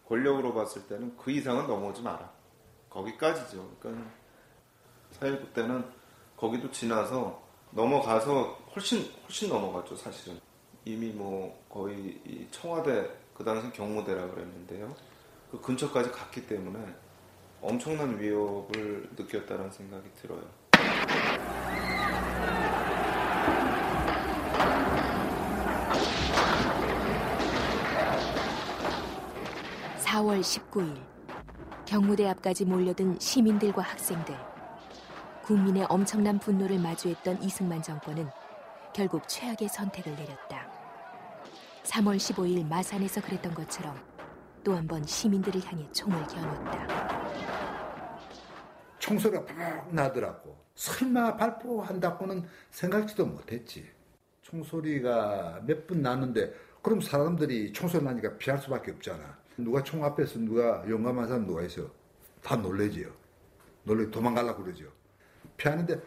권력으로 0.07 0.55
봤을 0.55 0.87
때는 0.87 1.16
그 1.16 1.31
이상은 1.31 1.66
넘어오지 1.66 2.03
마라. 2.03 2.31
거기까지죠. 2.88 3.68
그러니까 3.81 4.11
4.19 5.21 5.53
때는 5.53 5.85
거기도 6.37 6.71
지나서 6.71 7.42
넘어가서 7.73 8.59
훨씬 8.75 9.11
훨씬 9.25 9.49
넘어갔죠. 9.49 9.97
사실은 9.97 10.40
이미 10.85 11.09
뭐 11.09 11.62
거의 11.68 12.49
청와대 12.51 13.11
그 13.35 13.44
당시 13.44 13.71
경무대라 13.73 14.31
그랬는데요. 14.31 14.94
그 15.51 15.61
근처까지 15.61 16.11
갔기 16.11 16.47
때문에 16.47 16.94
엄청난 17.61 18.18
위협을 18.18 19.09
느꼈다는 19.16 19.71
생각이 19.71 20.09
들어요. 20.14 20.42
4월 29.99 30.40
19일 30.40 30.97
경무대 31.85 32.29
앞까지 32.29 32.64
몰려든 32.66 33.18
시민들과 33.18 33.83
학생들. 33.83 34.37
국민의 35.44 35.87
엄청난 35.88 36.38
분노를 36.38 36.79
마주했던 36.79 37.42
이승만 37.42 37.83
정권은 37.83 38.29
결국 38.94 39.27
최악의 39.27 39.68
선택을 39.68 40.14
내렸다. 40.16 40.68
3월 41.85 42.16
15일 42.16 42.66
마산에서 42.68 43.23
그랬던 43.23 43.55
것처럼 43.55 43.97
또 44.64 44.75
한 44.75 44.87
번 44.87 45.05
시민들을 45.07 45.64
향해 45.64 45.87
총을 45.92 46.27
겨눴다. 46.27 47.17
총소리가 49.09 49.44
팍 49.47 49.94
나더라고. 49.94 50.57
설마 50.75 51.37
발포한다고는 51.37 52.44
생각지도 52.71 53.27
못했지. 53.27 53.88
총소리가 54.42 55.62
몇 55.66 55.87
분 55.87 56.03
나는데 56.03 56.53
그럼 56.83 57.01
사람들이 57.01 57.73
총소리 57.73 58.05
나니까 58.05 58.37
피할 58.37 58.59
수밖에 58.61 58.92
없잖아. 58.92 59.38
누가 59.57 59.83
총 59.83 60.05
앞에서 60.05 60.38
누가 60.38 60.85
용감한 60.88 61.27
사람 61.27 61.47
누가 61.47 61.62
있어? 61.62 61.90
다 62.42 62.55
놀래지요. 62.57 63.11
놀래 63.83 64.11
도망가려고 64.11 64.62
그러죠. 64.62 64.87
피하는데 65.57 66.01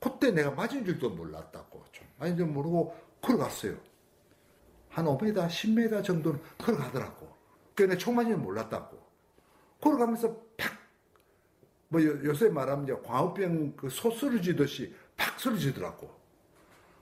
그때 0.00 0.32
내가 0.32 0.50
맞은 0.50 0.84
줄도 0.84 1.10
몰랐다고. 1.10 1.84
좀 1.92 2.06
많이 2.18 2.36
좀 2.36 2.52
모르고 2.52 2.94
걸어갔어요. 3.22 3.76
한 4.90 5.06
5m, 5.06 5.48
10m 5.48 6.04
정도는 6.04 6.40
걸어가더라고. 6.58 7.28
그내 7.74 7.96
총 7.96 8.16
맞으면 8.16 8.42
몰랐다고. 8.42 9.00
걸어가면서 9.80 10.28
팍! 10.34 10.51
뭐 11.92 12.02
요, 12.02 12.34
새 12.34 12.48
말하면 12.48 12.84
이제 12.84 12.94
광우병 13.04 13.76
그소 13.76 14.10
쓰러지듯이 14.12 14.94
팍 15.14 15.38
쓰러지더라고. 15.38 16.10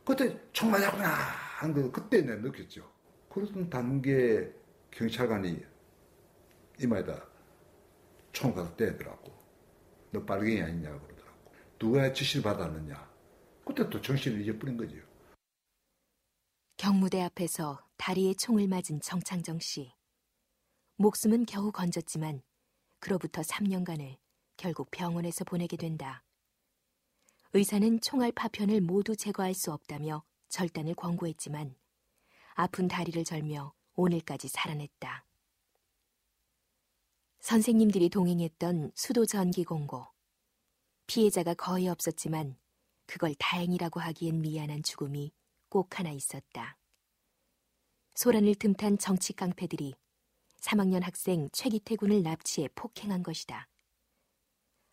그때 0.05 0.37
총 0.53 0.73
맞았구나 0.73 1.07
한거 1.07 1.89
그때 1.93 2.21
내가 2.23 2.43
느꼈죠. 2.43 2.91
그러던 3.29 3.71
단계 3.71 4.53
경찰관이 4.91 5.65
이마에다 6.81 7.25
총 8.33 8.53
가서 8.53 8.75
떼더라고. 8.75 9.33
너 10.11 10.25
빨갱이 10.25 10.61
아니냐 10.61 10.91
그러더라고. 10.91 11.53
누가 11.79 12.13
지시를 12.13 12.43
받았느냐. 12.43 13.09
그때 13.65 13.89
또 13.89 14.01
정신을 14.01 14.41
잊어버린 14.41 14.77
거죠. 14.77 14.97
경무대 16.79 17.23
앞에서 17.23 17.87
다리에 17.97 18.35
총을 18.35 18.67
맞은 18.67 19.03
정창정 19.03 19.61
씨. 19.61 19.93
목숨은 20.97 21.47
겨우 21.47 21.71
건졌지만 21.71 22.43
그로부터 22.99 23.43
3년간을 23.43 24.20
결국 24.61 24.91
병원에서 24.91 25.43
보내게 25.43 25.79
된다. 25.79 26.23
의사는 27.55 27.99
총알 28.03 28.31
파편을 28.31 28.83
모두 28.83 29.17
제거할 29.17 29.55
수 29.55 29.73
없다며 29.73 30.23
절단을 30.51 30.95
권고했지만 30.97 31.75
아픈 32.57 32.87
다리를 32.87 33.25
절며 33.25 33.73
오늘까지 33.95 34.49
살아냈다. 34.49 35.25
선생님들이 37.41 38.11
동행했던 38.11 38.93
수도 38.95 39.25
전기 39.25 39.65
공고. 39.65 40.07
피해자가 41.07 41.55
거의 41.55 41.89
없었지만 41.89 42.59
그걸 43.07 43.35
다행이라고 43.39 43.99
하기엔 43.99 44.43
미안한 44.43 44.83
죽음이 44.83 45.33
꼭 45.71 45.99
하나 45.99 46.11
있었다. 46.11 46.77
소란을 48.15 48.57
틈탄 48.57 48.99
정치 48.99 49.33
깡패들이 49.33 49.95
3학년 50.61 51.01
학생 51.01 51.49
최기태 51.51 51.97
군을 51.97 52.23
납치해 52.23 52.69
폭행한 52.75 53.23
것이다. 53.23 53.67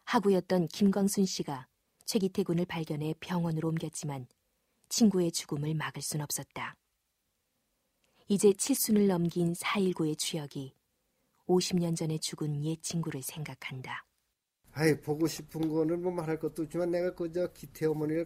하구였던 0.07 0.69
김광순 0.69 1.25
씨가 1.25 1.67
최기태 2.05 2.43
군을 2.43 2.65
발견해 2.65 3.13
병원으로 3.19 3.67
옮겼지만 3.67 4.25
친구의 4.87 5.33
죽음을 5.33 5.75
막을 5.75 6.01
순 6.01 6.21
없었다. 6.21 6.77
이제 8.29 8.53
칠순을 8.53 9.07
넘긴 9.07 9.51
4.19의 9.51 10.17
추억이 10.17 10.73
50년 11.45 11.97
전에 11.97 12.17
죽은 12.19 12.63
옛 12.63 12.81
친구를 12.81 13.21
생각한다. 13.21 14.05
아이 14.71 14.97
보고 14.97 15.27
싶은 15.27 15.67
거는 15.67 16.01
뭐 16.01 16.09
말할 16.13 16.39
것도 16.39 16.63
없지만 16.63 16.89
내가 16.89 17.13
그저 17.13 17.51
기태 17.51 17.85
어머니를 17.87 18.25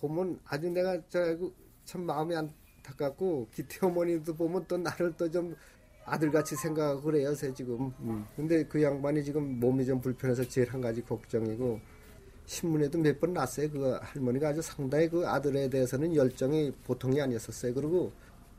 보면 0.00 0.40
아주 0.44 0.68
내가 0.68 1.00
저참 1.08 2.06
마음이 2.06 2.34
안타깝고 2.34 3.50
기태 3.54 3.86
어머니도 3.86 4.34
보면 4.34 4.66
또 4.66 4.76
나를 4.76 5.16
또 5.16 5.30
좀 5.30 5.54
아들같이 6.04 6.56
생각하고 6.56 7.02
그래요, 7.02 7.34
새 7.34 7.52
지금. 7.54 7.92
음. 8.00 8.26
근데 8.36 8.64
그 8.64 8.82
양반이 8.82 9.22
지금 9.24 9.60
몸이 9.60 9.86
좀 9.86 10.00
불편해서 10.00 10.44
제일 10.48 10.68
한 10.70 10.80
가지 10.80 11.02
걱정이고 11.02 11.80
신문에도 12.46 12.98
몇 12.98 13.20
번 13.20 13.32
났어요. 13.32 13.70
그 13.70 13.98
할머니가 14.00 14.48
아주 14.48 14.60
상당히 14.62 15.08
그 15.08 15.26
아들에 15.28 15.68
대해서는 15.70 16.16
열정이 16.16 16.72
보통이 16.84 17.20
아니었었어요. 17.20 17.74
그리고 17.74 18.12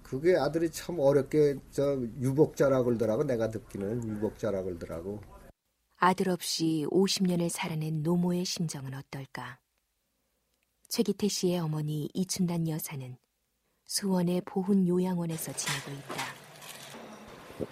그게 0.03 0.35
아들이 0.37 0.69
참 0.71 0.99
어렵게 0.99 1.57
저 1.71 1.99
유복자라 2.19 2.83
그러더라고 2.83 3.23
내가 3.25 3.49
듣기는 3.49 4.07
유복자라 4.07 4.63
그러더라고. 4.63 5.19
아들 5.97 6.29
없이 6.29 6.85
50년을 6.89 7.49
살아낸 7.49 8.01
노모의 8.01 8.45
심정은 8.45 8.93
어떨까? 8.93 9.59
최기태 10.87 11.27
씨의 11.27 11.59
어머니 11.59 12.09
이춘단 12.13 12.67
여사는 12.67 13.17
수원의 13.85 14.41
보훈 14.45 14.87
요양원에서 14.87 15.53
지내고 15.53 15.91
있다. 15.91 16.20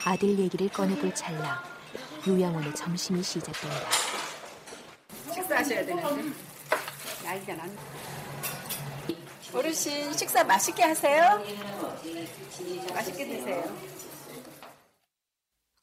아들 0.03 0.37
얘기를 0.39 0.69
꺼내볼 0.69 1.13
찰나 1.15 1.63
요양원의 2.27 2.75
점심이 2.75 3.21
시작된다. 3.23 3.89
식사하셔야 5.33 5.85
되는데. 5.85 6.33
난. 7.55 7.77
어르신 9.53 10.13
식사 10.13 10.43
맛있게 10.43 10.83
하세요. 10.83 11.43
맛있게 12.93 13.25
드세요. 13.27 13.77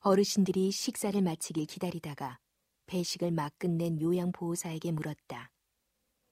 어르신들이 0.00 0.70
식사를 0.70 1.20
마치길 1.20 1.66
기다리다가 1.66 2.38
배식을 2.86 3.32
막 3.32 3.52
끝낸 3.58 4.00
요양보호사에게 4.00 4.92
물었다. 4.92 5.50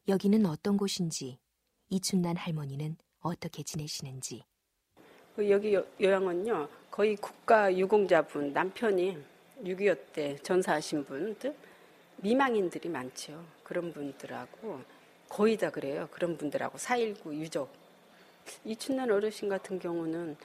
여기는 0.06 0.46
어떤 0.46 0.76
곳인지, 0.76 1.38
이춘난 1.88 2.36
할머니는 2.36 2.96
어떻게 3.20 3.62
지내시는지. 3.64 4.44
그 5.34 5.50
여기 5.50 5.74
요- 5.74 5.84
요양원요 6.00 6.68
거의 6.94 7.16
국가 7.16 7.76
유공자분 7.76 8.52
남편이 8.52 9.18
6.25 9.64 9.98
때 10.12 10.36
전사하신 10.44 11.04
분들 11.04 11.52
미망인들이 12.18 12.88
많죠. 12.88 13.44
그런 13.64 13.92
분들하고 13.92 14.80
거의 15.28 15.56
다 15.56 15.70
그래요. 15.70 16.08
그런 16.12 16.36
분들하고 16.38 16.78
4.19 16.78 17.34
유족 17.34 17.72
이춘난 18.64 19.10
어르신 19.10 19.48
같은 19.48 19.80
경우는 19.80 20.36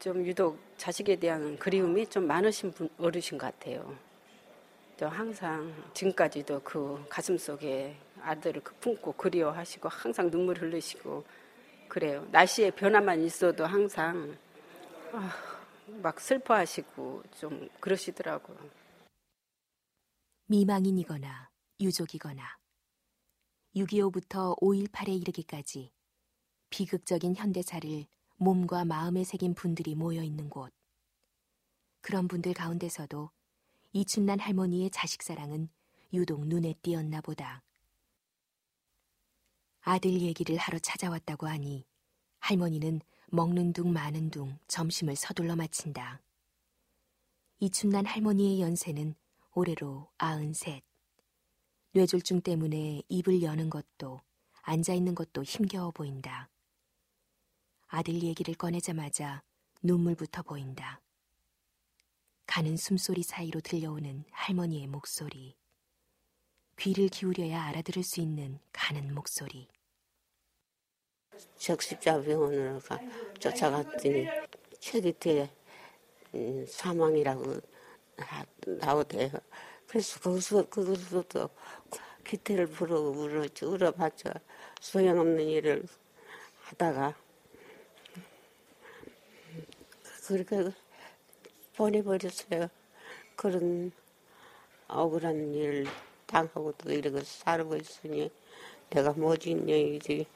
좀 0.00 0.26
유독 0.26 0.58
자식에 0.76 1.14
대한 1.14 1.56
그리움이 1.56 2.08
좀 2.08 2.26
많으신 2.26 2.72
분 2.72 2.88
어르신 2.98 3.38
같아요. 3.38 3.94
또 4.98 5.06
항상 5.06 5.72
지금까지도 5.94 6.62
그 6.64 7.00
가슴 7.08 7.38
속에 7.38 7.94
아들을 8.22 8.60
그 8.64 8.74
품고 8.80 9.12
그리워하시고 9.12 9.88
항상 9.88 10.32
눈물 10.32 10.58
흘리시고 10.60 11.22
그래요. 11.86 12.26
날씨의 12.32 12.72
변화만 12.72 13.22
있어도 13.22 13.64
항상 13.64 14.36
아, 15.12 15.55
막 15.86 16.20
슬퍼하시고 16.20 17.22
좀 17.38 17.68
그러시더라고요. 17.80 18.58
미망인이거나 20.46 21.50
유족이거나 21.80 22.42
6.25부터 23.74 24.58
5.18에 24.60 25.20
이르기까지 25.20 25.92
비극적인 26.70 27.36
현대사를 27.36 28.06
몸과 28.36 28.84
마음에 28.84 29.24
새긴 29.24 29.54
분들이 29.54 29.94
모여 29.94 30.22
있는 30.22 30.50
곳. 30.50 30.72
그런 32.00 32.28
분들 32.28 32.54
가운데서도 32.54 33.30
이춘난 33.92 34.40
할머니의 34.40 34.90
자식 34.90 35.22
사랑은 35.22 35.68
유독 36.12 36.46
눈에 36.46 36.74
띄었나 36.82 37.20
보다. 37.20 37.62
아들 39.80 40.10
얘기를 40.20 40.56
하러 40.56 40.78
찾아왔다고 40.78 41.46
하니 41.46 41.86
할머니는 42.40 43.00
먹는 43.26 43.72
둥 43.72 43.92
마는 43.92 44.30
둥 44.30 44.58
점심을 44.68 45.16
서둘러 45.16 45.56
마친다. 45.56 46.20
이춘난 47.58 48.06
할머니의 48.06 48.60
연세는 48.60 49.14
올해로 49.52 50.08
아흔셋. 50.18 50.84
뇌졸중 51.92 52.42
때문에 52.42 53.02
입을 53.08 53.42
여는 53.42 53.70
것도 53.70 54.20
앉아 54.62 54.94
있는 54.94 55.14
것도 55.14 55.42
힘겨워 55.42 55.90
보인다. 55.90 56.50
아들 57.88 58.22
얘기를 58.22 58.54
꺼내자마자 58.54 59.42
눈물부터 59.82 60.42
보인다. 60.42 61.00
가는 62.46 62.76
숨소리 62.76 63.22
사이로 63.22 63.60
들려오는 63.60 64.24
할머니의 64.30 64.86
목소리. 64.86 65.56
귀를 66.78 67.08
기울여야 67.08 67.64
알아들을 67.64 68.02
수 68.02 68.20
있는 68.20 68.60
가는 68.72 69.14
목소리. 69.14 69.68
적십자 71.58 72.20
병원으로 72.22 72.80
가, 72.80 73.00
쫓아갔더니 73.38 74.28
최기태 74.80 75.50
음, 76.34 76.66
사망이라고 76.68 77.60
하- 78.18 78.46
나오대요. 78.66 79.30
그래서 79.86 80.20
거기서 80.20 80.68
그것도 80.68 81.48
기태를 82.24 82.66
부르 82.66 82.96
울어 82.96 83.46
울어봤자 83.62 84.32
소용없는 84.80 85.46
일을 85.48 85.84
하다가 86.62 87.14
그렇게 90.26 90.70
보내버렸어요. 91.76 92.68
그런 93.36 93.92
억울한 94.88 95.54
일을 95.54 95.86
당하고 96.26 96.72
또 96.78 96.92
이러고 96.92 97.20
살고 97.20 97.76
있으니 97.76 98.30
내가 98.90 99.12
뭐지 99.12 99.50
인연이지. 99.50 100.26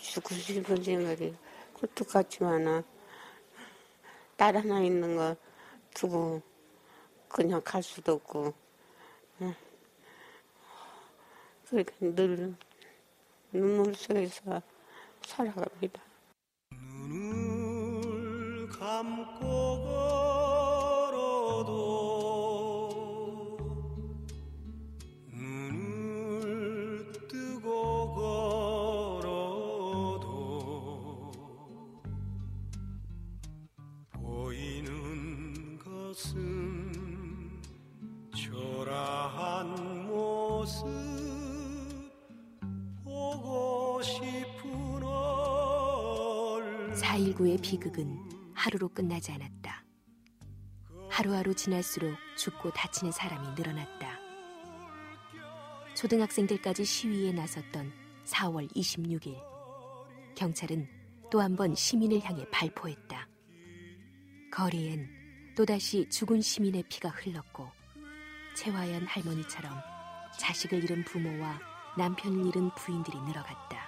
죽고 0.00 0.34
싶은 0.34 0.82
생각이 0.82 1.34
꿀뚝 1.74 2.08
같지만은 2.08 2.82
딸 4.36 4.56
하나 4.56 4.80
있는 4.80 5.16
거 5.16 5.36
두고 5.94 6.42
그냥 7.28 7.60
갈 7.64 7.82
수도 7.82 8.14
없고 8.14 8.54
응. 9.42 9.54
그러니까 11.68 11.94
늘 12.00 12.54
눈물 13.52 13.94
속에서 13.94 14.62
살아갑니다. 15.22 16.00
눈을 16.72 18.68
감고 18.68 20.29
비극은 47.90 48.52
하루로 48.54 48.88
끝나지 48.88 49.32
않았다. 49.32 49.84
하루하루 51.10 51.54
지날수록 51.54 52.14
죽고 52.36 52.70
다치는 52.70 53.12
사람이 53.12 53.48
늘어났다. 53.56 54.18
초등학생들까지 55.94 56.84
시위에 56.84 57.32
나섰던 57.32 57.92
4월 58.24 58.72
26일, 58.74 59.36
경찰은 60.36 60.88
또 61.30 61.40
한 61.40 61.56
번 61.56 61.74
시민을 61.74 62.20
향해 62.24 62.44
발포했다. 62.50 63.28
거리엔 64.52 65.08
또다시 65.56 66.08
죽은 66.10 66.40
시민의 66.40 66.84
피가 66.88 67.08
흘렀고 67.10 67.68
채화연 68.56 69.06
할머니처럼 69.06 69.72
자식을 70.38 70.84
잃은 70.84 71.04
부모와 71.04 71.60
남편을 71.98 72.46
잃은 72.46 72.70
부인들이 72.74 73.20
늘어갔다. 73.20 73.79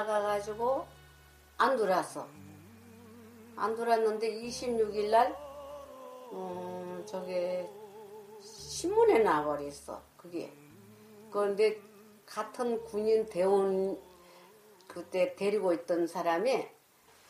나가가지고 0.00 0.86
안 1.58 1.76
들어왔어. 1.76 2.26
안 3.56 3.74
들어왔는데 3.74 4.32
26일 4.42 5.10
날, 5.10 5.36
어, 6.32 7.02
저게 7.06 7.68
신문에 8.40 9.18
나와버렸어. 9.18 10.00
그게. 10.16 10.52
그런데 11.30 11.80
같은 12.24 12.82
군인 12.84 13.26
대원 13.26 14.00
그때 14.86 15.34
데리고 15.36 15.72
있던 15.74 16.06
사람이 16.06 16.66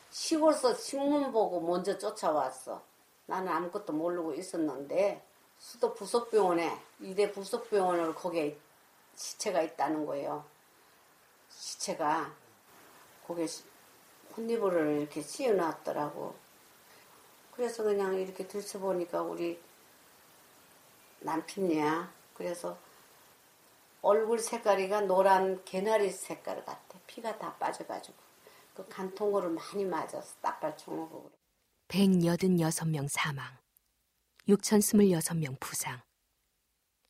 시골서 0.09 0.75
신문 0.75 1.31
보고 1.31 1.59
먼저 1.59 1.97
쫓아왔어. 1.97 2.81
나는 3.25 3.51
아무것도 3.51 3.93
모르고 3.93 4.33
있었는데 4.33 5.25
수도 5.57 5.93
부속병원에 5.93 6.77
이대 7.01 7.31
부속병원을 7.31 8.15
거기에 8.15 8.57
시체가 9.15 9.61
있다는 9.61 10.05
거예요. 10.05 10.43
시체가 11.49 12.40
거기에 13.27 13.47
혼이불을 14.35 14.99
이렇게 14.99 15.21
씌워놨더라고. 15.21 16.35
그래서 17.51 17.83
그냥 17.83 18.15
이렇게 18.15 18.47
들춰보니까 18.47 19.21
우리 19.21 19.59
남편이야. 21.19 22.11
그래서 22.33 22.77
얼굴 24.01 24.39
색깔이가 24.39 25.01
노란 25.01 25.63
개나리 25.63 26.09
색깔 26.09 26.65
같아. 26.65 26.99
피가 27.07 27.37
다 27.37 27.53
빠져가지고. 27.55 28.15
그 28.73 28.87
간통으로 28.87 29.49
많이 29.49 29.85
맞았어. 29.85 30.35
딱발총으로. 30.41 31.29
186명 31.89 33.09
사망, 33.09 33.45
6,026명 34.47 35.59
부상. 35.59 36.01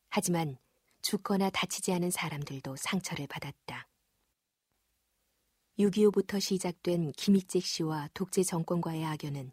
하지만 0.10 0.58
죽거나 1.04 1.52
다치지 1.52 1.94
않은 1.94 2.10
사람들도 2.10 2.76
상처를 2.76 3.28
받았다. 3.28 3.88
6.25부터 5.80 6.40
시작된 6.40 7.14
김익재 7.14 7.60
씨와 7.60 8.10
독재 8.14 8.44
정권과의 8.44 9.06
악연은 9.06 9.52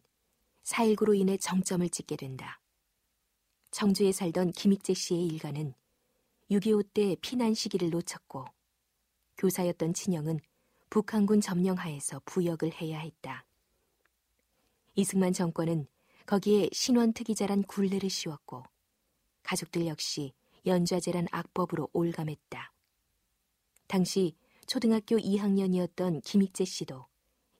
4.19로 0.65 1.17
인해 1.17 1.37
정점을 1.37 1.89
찍게 1.89 2.17
된다. 2.17 2.61
청주에 3.71 4.13
살던 4.13 4.53
김익재 4.53 4.95
씨의 4.95 5.27
일가는 5.27 5.75
6.25 6.51 6.87
때 6.93 7.17
피난 7.21 7.55
시기를 7.55 7.91
놓쳤고 7.91 8.45
교사였던 9.37 9.95
친형은 9.95 10.41
북한군 10.91 11.41
점령하에서 11.41 12.23
부역을 12.25 12.81
해야 12.81 12.99
했다. 12.99 13.47
이승만 14.97 15.33
정권은 15.33 15.87
거기에 16.27 16.69
신원특위자란 16.73 17.63
굴레를 17.63 18.11
씌웠고 18.11 18.65
가족들 19.43 19.87
역시 19.87 20.33
연좌제란 20.67 21.29
악법으로 21.31 21.89
올감했다. 21.93 22.73
당시 23.87 24.35
초등학교 24.69 25.17
2학년이었던 25.17 26.23
김익재 26.23 26.67
씨도 26.67 27.07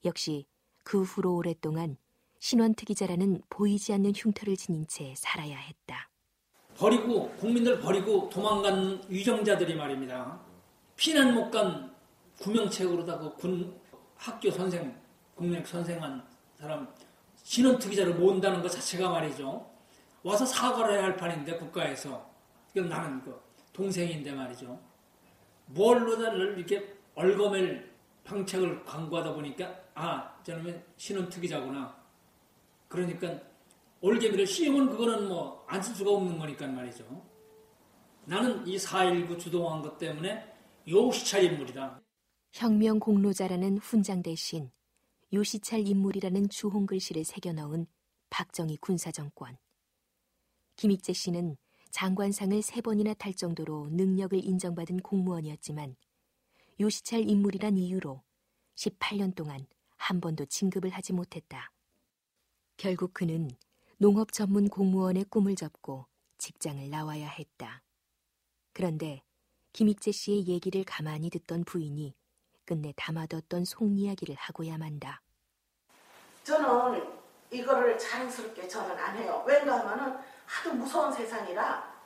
역시 0.05 0.47
그 0.85 1.03
후로 1.03 1.37
오랫동안 1.37 1.97
신원특위자라는 2.39 3.41
보이지 3.49 3.95
않는 3.95 4.13
흉터를 4.15 4.59
지닌 4.59 4.87
채 4.87 5.15
살아야 5.17 5.57
했다. 5.57 6.11
버리고 6.77 7.31
국민들 7.37 7.81
버리고 7.81 8.29
도망간 8.29 9.03
위정자들이 9.09 9.75
말입니다. 9.75 10.39
피난 10.97 11.35
못 11.35 11.51
간 11.51 11.97
구명책으로다 12.41 13.19
그 13.19 13.35
군 13.37 13.81
학교 14.15 14.51
선생 14.51 14.95
국내 15.35 15.65
선생한 15.65 16.23
사람 16.61 16.93
신원특위자를 17.43 18.17
모은다는 18.17 18.61
것 18.61 18.69
자체가 18.69 19.09
말이죠. 19.09 19.67
와서 20.23 20.45
사과를 20.45 20.95
해야 20.95 21.05
할 21.05 21.17
판인데 21.17 21.57
국가에서 21.57 22.31
이건 22.75 22.91
나는 22.91 23.23
그 23.23 23.41
동생인데 23.73 24.31
말이죠. 24.33 24.79
뭘로 25.67 26.17
나를 26.17 26.59
이렇게 26.59 26.98
얼거맬 27.19 27.91
방책을 28.23 28.85
강구하다 28.85 29.35
보니까 29.35 29.75
아 29.95 30.41
저놈의 30.45 30.85
신원특위자구나. 30.97 31.97
그러니까 32.87 33.41
올개미를 34.01 34.47
씌우면 34.47 34.91
그거는 34.91 35.29
뭐 35.29 35.67
안 35.69 35.83
쓸 35.83 35.95
수가 35.97 36.13
없는 36.13 36.39
거니까 36.39 36.67
말이죠. 36.69 37.05
나는 38.25 38.65
이 38.67 38.77
4.19 38.77 39.39
주동한 39.39 39.83
것 39.83 39.99
때문에 39.99 40.55
요시찰 40.87 41.43
인물이다. 41.45 42.01
혁명 42.53 43.01
공로자라는 43.01 43.79
훈장 43.79 44.23
대신 44.23 44.71
요시찰 45.33 45.87
인물이라는 45.89 46.49
주홍 46.51 46.87
글씨를 46.87 47.25
새겨 47.25 47.53
넣은 47.53 47.87
박정희 48.31 48.77
군사정권. 48.77 49.59
김익재 50.77 51.13
씨는 51.15 51.57
장관상을 51.91 52.63
세 52.63 52.81
번이나 52.81 53.13
탈 53.15 53.35
정도로 53.35 53.89
능력을 53.91 54.39
인정받은 54.43 54.99
공무원이었지만 55.01 55.97
요시찰 56.81 57.29
인물이란 57.29 57.77
이유로 57.77 58.23
18년 58.77 59.35
동안 59.35 59.67
한 59.97 60.21
번도 60.21 60.47
진급을 60.47 60.91
하지 60.91 61.13
못했다. 61.13 61.73
결국 62.77 63.13
그는 63.13 63.51
농업 63.97 64.33
전문 64.33 64.69
공무원의 64.69 65.25
꿈을 65.25 65.57
접고 65.57 66.07
직장을 66.39 66.89
나와야 66.89 67.29
했다. 67.29 67.83
그런데 68.73 69.25
김익재 69.73 70.13
씨의 70.13 70.47
얘기를 70.47 70.85
가만히 70.85 71.31
듣던 71.31 71.65
부인이 71.65 72.15
끝내 72.65 72.93
담아뒀던 72.97 73.65
속 73.65 73.99
이야기를 73.99 74.37
하고야 74.37 74.79
만다. 74.79 75.21
저는 76.45 77.03
이거를 77.51 77.99
자랑스럽게 77.99 78.69
저는 78.69 78.97
안 78.97 79.17
해요. 79.17 79.43
왜냐 79.45 79.81
하면은 79.81 80.17
하도 80.47 80.75
무서운 80.75 81.13
세상이라 81.13 81.99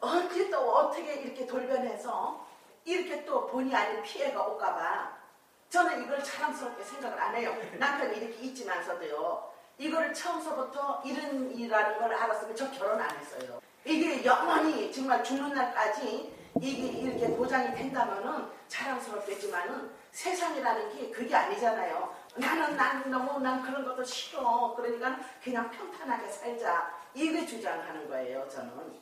언제 0.00 0.50
또 0.50 0.58
어떻게 0.76 1.22
이렇게 1.22 1.46
돌변해서 1.46 2.51
이렇게 2.84 3.24
또 3.24 3.46
본의 3.46 3.74
아닌 3.74 4.02
피해가 4.02 4.42
올까봐 4.46 5.22
저는 5.68 6.04
이걸 6.04 6.22
자랑스럽게 6.22 6.84
생각을 6.84 7.18
안 7.18 7.34
해요. 7.34 7.56
남편이 7.78 8.18
이렇게 8.18 8.42
있지만서도요. 8.42 9.52
이거를 9.78 10.12
처음서부터 10.12 11.02
이런 11.04 11.50
일이라는 11.50 11.98
걸 11.98 12.12
알았으면 12.14 12.54
저 12.54 12.70
결혼 12.70 13.00
안 13.00 13.10
했어요. 13.16 13.60
이게 13.84 14.22
영원히 14.24 14.92
정말 14.92 15.24
죽는 15.24 15.54
날까지 15.54 16.36
이게 16.60 16.86
이렇게 16.88 17.34
보장이 17.34 17.74
된다면은 17.74 18.46
자랑스럽겠지만은 18.68 19.90
세상이라는 20.10 20.94
게 20.94 21.10
그게 21.10 21.34
아니잖아요. 21.34 22.14
나는 22.36 22.76
난 22.76 23.10
너무 23.10 23.40
난 23.40 23.62
그런 23.62 23.84
것도 23.84 24.04
싫어. 24.04 24.74
그러니까 24.76 25.18
그냥 25.42 25.70
평탄하게 25.70 26.28
살자. 26.30 26.94
이게 27.14 27.46
주장하는 27.46 28.08
거예요, 28.08 28.46
저는. 28.48 29.00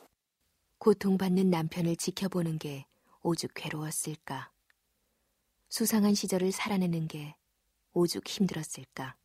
고통받는 0.79 1.49
남편을 1.49 1.97
지켜보는 1.97 2.57
게 2.57 2.85
오죽 3.21 3.51
괴로웠을까. 3.53 4.51
수상한 5.69 6.13
시절을 6.13 6.51
살아내는 6.51 7.07
게 7.07 7.35
오죽 7.93 8.27
힘들었을까. 8.27 9.15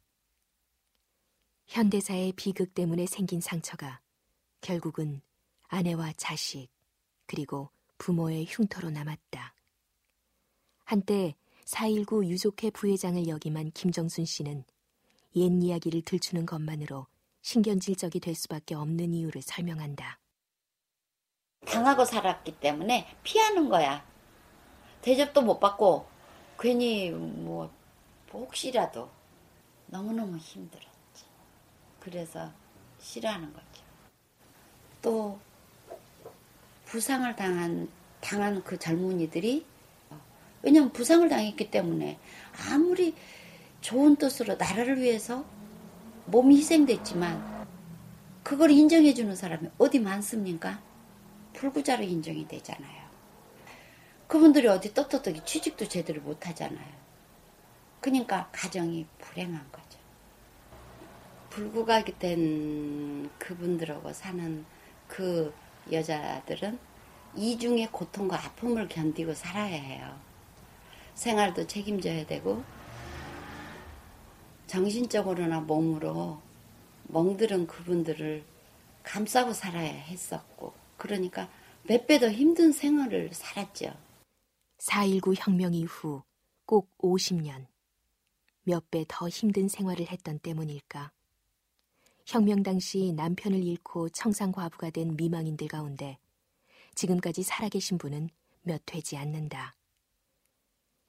현대사의 1.67 2.33
비극 2.33 2.75
때문에 2.75 3.07
생긴 3.07 3.41
상처가 3.41 4.01
결국은 4.61 5.21
아내와 5.69 6.13
자식, 6.17 6.69
그리고 7.27 7.71
부모의 7.99 8.47
흉터로 8.49 8.91
남았다. 8.91 9.55
한때 10.85 11.35
4.19 11.65 12.27
유족회 12.29 12.71
부회장을 12.71 13.27
역임한 13.27 13.73
김정순 13.73 14.25
씨는 14.25 14.65
옛 15.35 15.51
이야기를 15.63 16.03
들추는 16.03 16.47
것만으로 16.47 17.07
신경질적이 17.43 18.21
될 18.21 18.35
수밖에 18.35 18.75
없는 18.75 19.13
이유를 19.13 19.43
설명한다. 19.43 20.21
당하고 21.87 22.05
살았기 22.05 22.59
때문에 22.59 23.07
피하는 23.23 23.69
거야. 23.69 24.05
대접도 25.03 25.43
못 25.43 25.61
받고 25.61 26.09
괜히 26.59 27.11
뭐 27.11 27.71
혹시라도 28.33 29.09
너무너무 29.87 30.37
힘들었지. 30.37 30.91
그래서 32.01 32.51
싫어하는 32.99 33.53
거죠. 33.53 33.85
또 35.01 35.39
부상을 36.87 37.37
당한 37.37 37.89
당한 38.21 38.65
그 38.65 38.77
젊은이들이 38.79 39.65
왜냐면 40.63 40.91
부상을 40.91 41.29
당했기 41.29 41.71
때문에 41.71 42.19
아무리 42.69 43.15
좋은 43.81 44.17
뜻으로 44.17 44.57
나라를 44.57 45.01
위해서 45.01 45.45
몸이 46.25 46.57
희생됐지만 46.57 47.65
그걸 48.43 48.73
인정해 48.73 49.15
주는 49.15 49.37
사람이 49.37 49.69
어디 49.79 50.01
많습니까? 50.01 50.86
불구자로 51.57 52.05
인정이 52.05 52.47
되잖아요. 52.47 53.07
그분들이 54.29 54.69
어디 54.69 54.93
떳떳하게 54.93 55.45
취직도 55.45 55.89
제대로 55.89 56.21
못 56.23 56.47
하잖아요. 56.47 56.95
그러니까 58.01 58.49
가정이 58.53 59.07
불행한 59.19 59.73
거죠. 59.73 59.99
불구가 61.51 62.05
된 62.05 63.31
그분들하고 63.39 64.13
사는 64.13 64.65
그 65.09 65.55
여자들은 65.91 66.79
이중의 67.35 67.89
고통과 67.93 68.37
아픔을 68.37 68.89
견디고 68.89 69.35
살아야 69.35 69.75
해요. 69.75 70.19
생활도 71.15 71.67
책임져야 71.67 72.27
되고 72.27 72.63
정신적으로나 74.67 75.61
몸으로 75.61 76.41
멍들은 77.05 77.67
그분들을 77.67 78.45
감싸고 79.03 79.53
살아야 79.53 79.93
했었고 79.93 80.86
그러니까 80.97 81.49
몇 81.85 82.07
배 82.07 82.19
더 82.19 82.31
힘든 82.31 82.73
생활을 82.73 83.33
살았죠. 83.33 83.95
4.19 84.79 85.35
혁명 85.37 85.75
이후 85.75 86.23
꼭 86.65 86.91
50년. 86.99 87.67
몇 88.65 88.91
배 88.91 89.05
더 89.09 89.29
힘든 89.29 89.69
생활을 89.69 90.07
했던 90.11 90.39
때문일까. 90.41 91.13
혁명 92.27 92.63
당시 92.65 93.13
남편을 93.15 93.63
잃고 93.63 94.09
청산과부가 94.09 94.91
된 94.91 95.17
미망인들 95.17 95.69
가운데 95.69 96.19
지금까지 96.97 97.45
살아계신 97.45 97.99
분은 97.99 98.29
몇 98.63 98.83
되지 98.85 99.17
않는다. 99.17 99.77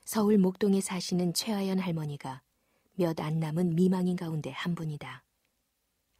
서울 0.05 0.37
목동에 0.37 0.79
사시는 0.79 1.33
최하연 1.33 1.79
할머니가 1.79 2.43
몇 2.93 3.19
안 3.19 3.39
남은 3.39 3.75
미망인 3.75 4.15
가운데 4.15 4.51
한 4.51 4.75
분이다. 4.75 5.23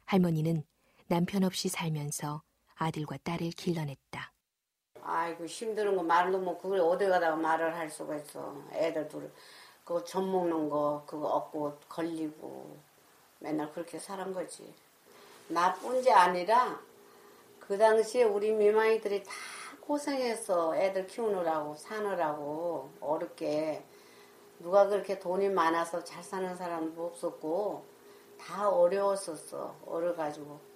할머니는 0.04 0.64
남편 1.06 1.44
없이 1.44 1.68
살면서 1.68 2.42
아들과 2.78 3.16
딸을 3.24 3.50
길러냈다. 3.50 4.32
아이고 5.02 5.46
힘드는 5.46 5.96
거 5.96 6.02
말로 6.02 6.38
뭐 6.38 6.58
그걸 6.58 6.80
어디 6.80 7.06
가다가 7.06 7.36
말을 7.36 7.74
할 7.74 7.90
수가 7.90 8.16
있어. 8.16 8.54
애들 8.72 9.08
둘 9.08 9.32
그거 9.84 10.02
젖 10.04 10.20
먹는 10.20 10.68
거 10.68 11.02
그거 11.06 11.28
얻고 11.28 11.78
걸리고 11.88 12.76
맨날 13.40 13.72
그렇게 13.72 13.98
살은 13.98 14.32
거지. 14.32 14.74
나뿐지 15.48 16.12
아니라 16.12 16.78
그 17.58 17.76
당시에 17.76 18.24
우리 18.24 18.52
미망이들이 18.52 19.24
다 19.24 19.32
고생했어. 19.80 20.76
애들 20.76 21.06
키우느라고 21.06 21.74
사느라고 21.76 22.92
어렵게 23.00 23.82
누가 24.60 24.86
그렇게 24.86 25.18
돈이 25.18 25.48
많아서 25.48 26.04
잘 26.04 26.22
사는 26.22 26.54
사람도 26.54 27.06
없었고 27.06 27.84
다 28.38 28.68
어려웠었어. 28.68 29.76
어려가지고 29.86 30.67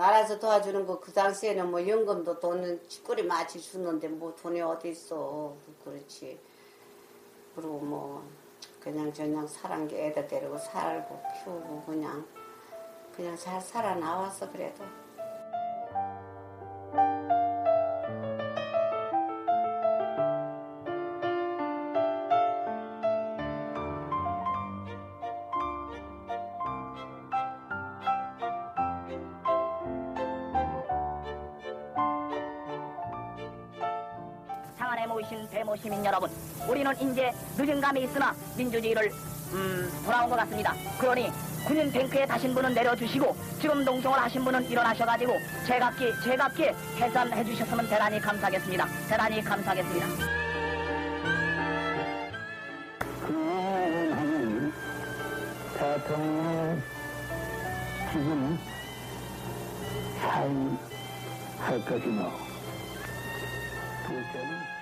나라에서 0.00 0.38
도와주는 0.38 0.86
거 0.86 0.98
그 0.98 1.12
당시에는 1.12 1.70
뭐 1.70 1.86
연금도 1.86 2.40
돈은 2.40 2.88
찌꺼리 2.88 3.22
마치 3.22 3.60
주는데 3.60 4.08
뭐 4.08 4.34
돈이 4.34 4.58
어디 4.62 4.88
있어. 4.88 5.54
그렇지. 5.84 6.38
그리고 7.54 7.78
뭐 7.80 8.22
그냥 8.80 9.12
저냥 9.12 9.46
살한 9.46 9.86
게 9.86 10.06
애들 10.06 10.26
데리고 10.26 10.56
살고 10.56 11.20
키우고 11.44 11.82
그냥 11.84 12.26
그냥 13.14 13.36
잘 13.36 13.60
살아 13.60 13.94
나왔어 13.94 14.50
그래도. 14.50 14.82
우리는 36.90 37.12
이제 37.12 37.30
늦은 37.56 37.80
감이 37.80 38.02
있으나 38.02 38.34
민주주의를 38.56 39.12
음, 39.52 39.90
돌아온 40.04 40.28
것 40.28 40.36
같습니다. 40.36 40.74
그러니 40.98 41.30
군인 41.64 41.90
탱크에 41.90 42.26
타신 42.26 42.52
분은 42.54 42.74
내려주시고 42.74 43.36
지금 43.60 43.84
농성을 43.84 44.18
하신 44.18 44.44
분은 44.44 44.68
일어나셔가지고 44.68 45.34
제각기 45.66 46.12
제각기 46.24 46.64
해산해 46.96 47.44
주셨으면 47.44 47.88
대단히 47.88 48.20
감사하겠습니다. 48.20 48.86
대단히 49.08 49.42
감사하겠습니다. 49.42 50.06
대통령 55.78 56.82
지금 58.12 58.58
사임할 60.20 61.84
것이며 61.86 62.30
둘째는 64.06 64.79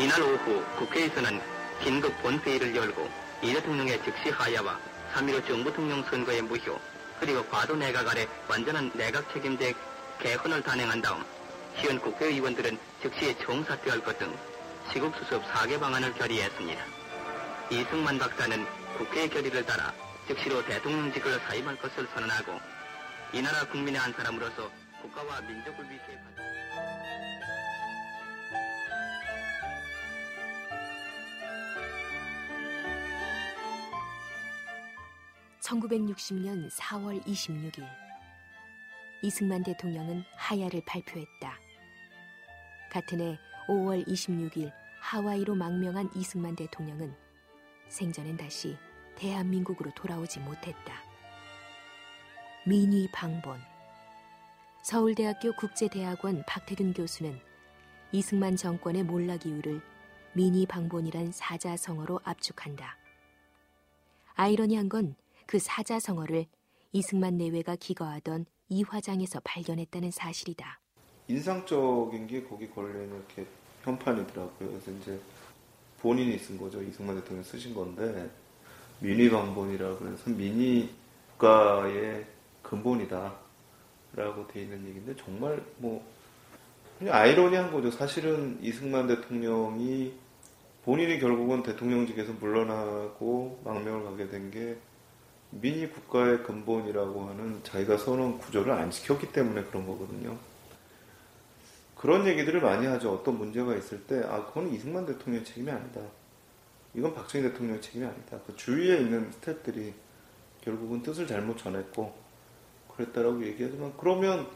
이날 0.00 0.22
오후 0.22 0.64
국회에서는 0.78 1.40
긴급 1.82 2.20
본회의를 2.22 2.74
열고 2.74 3.08
이 3.42 3.52
대통령의 3.52 4.02
즉시 4.02 4.30
하야와 4.30 4.78
3.15 5.14 5.46
정부 5.46 5.72
통령 5.72 6.02
선거의 6.04 6.42
무효 6.42 6.78
그리고 7.20 7.44
과도 7.46 7.76
내각 7.76 8.08
아래 8.08 8.26
완전한 8.48 8.90
내각 8.94 9.32
책임제 9.32 9.74
개헌을 10.18 10.62
단행한 10.62 11.02
다음 11.02 11.24
시연 11.78 12.00
국회의원들은 12.00 12.78
즉시 13.02 13.36
총사퇴할 13.38 14.00
것 14.02 14.18
등 14.18 14.34
시국 14.92 15.14
수습 15.16 15.42
4개 15.42 15.78
방안을 15.78 16.12
결의했습니다. 16.14 16.84
이승만 17.70 18.18
박사는 18.18 18.66
국회의 18.98 19.28
결의를 19.28 19.64
따라 19.64 19.92
즉시로 20.26 20.64
대통령직을 20.64 21.40
사임할 21.46 21.76
것을 21.78 22.08
선언하고 22.14 22.58
이 23.32 23.40
나라 23.40 23.64
국민의 23.66 24.00
한 24.00 24.12
사람으로서 24.12 24.70
국가와 25.00 25.40
민족을 25.42 25.84
위해 25.88 26.00
1960년 35.62 36.70
4월 36.70 37.22
26일 37.24 37.86
이승만 39.22 39.62
대통령은 39.62 40.24
하야를 40.36 40.82
발표했다. 40.84 41.58
같은 42.90 43.20
해 43.20 43.38
5월 43.68 44.06
26일 44.06 44.72
하와이로 45.00 45.54
망명한 45.54 46.10
이승만 46.16 46.56
대통령은 46.56 47.14
생전엔 47.88 48.36
다시 48.36 48.76
대한민국으로 49.16 49.92
돌아오지 49.94 50.40
못했다. 50.40 51.04
민위 52.66 53.08
방본 53.12 53.60
서울대학교 54.82 55.52
국제대학원 55.52 56.42
박태균 56.46 56.92
교수는 56.92 57.40
이승만 58.10 58.56
정권의 58.56 59.04
몰락 59.04 59.46
이유를 59.46 59.80
민위 60.32 60.66
방본이란 60.66 61.30
사자성어로 61.30 62.20
압축한다. 62.24 62.96
아이러니한 64.34 64.88
건 64.88 65.14
그 65.52 65.58
사자성어를 65.58 66.46
이승만 66.92 67.36
내외가 67.36 67.76
기거하던 67.76 68.46
이 68.70 68.84
화장에서 68.84 69.38
발견했다는 69.44 70.10
사실이다. 70.10 70.80
인상적인 71.28 72.26
게 72.26 72.42
거기 72.44 72.70
걸려있는 72.70 73.14
이렇게 73.14 73.44
현판이더라고요. 73.82 74.70
그래서 74.70 74.90
이제 74.92 75.20
본인이 76.00 76.38
쓴 76.38 76.56
거죠. 76.56 76.82
이승만 76.82 77.16
대통령이 77.16 77.44
쓰신 77.44 77.74
건데 77.74 78.30
민위방본이라 79.00 79.98
그래서 79.98 80.30
민위국가의 80.30 82.24
근본이다 82.62 83.34
라고 84.14 84.48
돼 84.48 84.62
있는 84.62 84.88
얘기인데 84.88 85.14
정말 85.16 85.62
뭐 85.76 86.02
그냥 86.98 87.14
아이러니한 87.14 87.72
거죠. 87.72 87.90
사실은 87.90 88.58
이승만 88.62 89.06
대통령이 89.06 90.14
본인이 90.86 91.18
결국은 91.20 91.62
대통령직에서 91.62 92.32
물러나고 92.40 93.60
망명을 93.64 94.04
가게 94.04 94.28
된 94.28 94.50
게 94.50 94.78
민위 95.52 95.86
국가의 95.88 96.42
근본이라고 96.44 97.28
하는 97.28 97.62
자기가 97.62 97.98
선언 97.98 98.38
구조를 98.38 98.72
안 98.72 98.90
지켰기 98.90 99.32
때문에 99.32 99.64
그런 99.64 99.86
거거든요. 99.86 100.38
그런 101.94 102.26
얘기들을 102.26 102.60
많이 102.60 102.86
하죠. 102.86 103.12
어떤 103.12 103.38
문제가 103.38 103.76
있을 103.76 104.02
때, 104.06 104.22
아, 104.24 104.44
그건 104.46 104.72
이승만 104.72 105.06
대통령 105.06 105.44
책임이 105.44 105.70
아니다. 105.70 106.00
이건 106.94 107.14
박정희 107.14 107.48
대통령 107.48 107.80
책임이 107.80 108.04
아니다. 108.04 108.40
그 108.46 108.56
주위에 108.56 108.98
있는 108.98 109.30
스태프들이 109.32 109.94
결국은 110.62 111.02
뜻을 111.02 111.26
잘못 111.26 111.58
전했고, 111.58 112.12
그랬다라고 112.96 113.44
얘기하지만, 113.46 113.92
그러면 113.98 114.48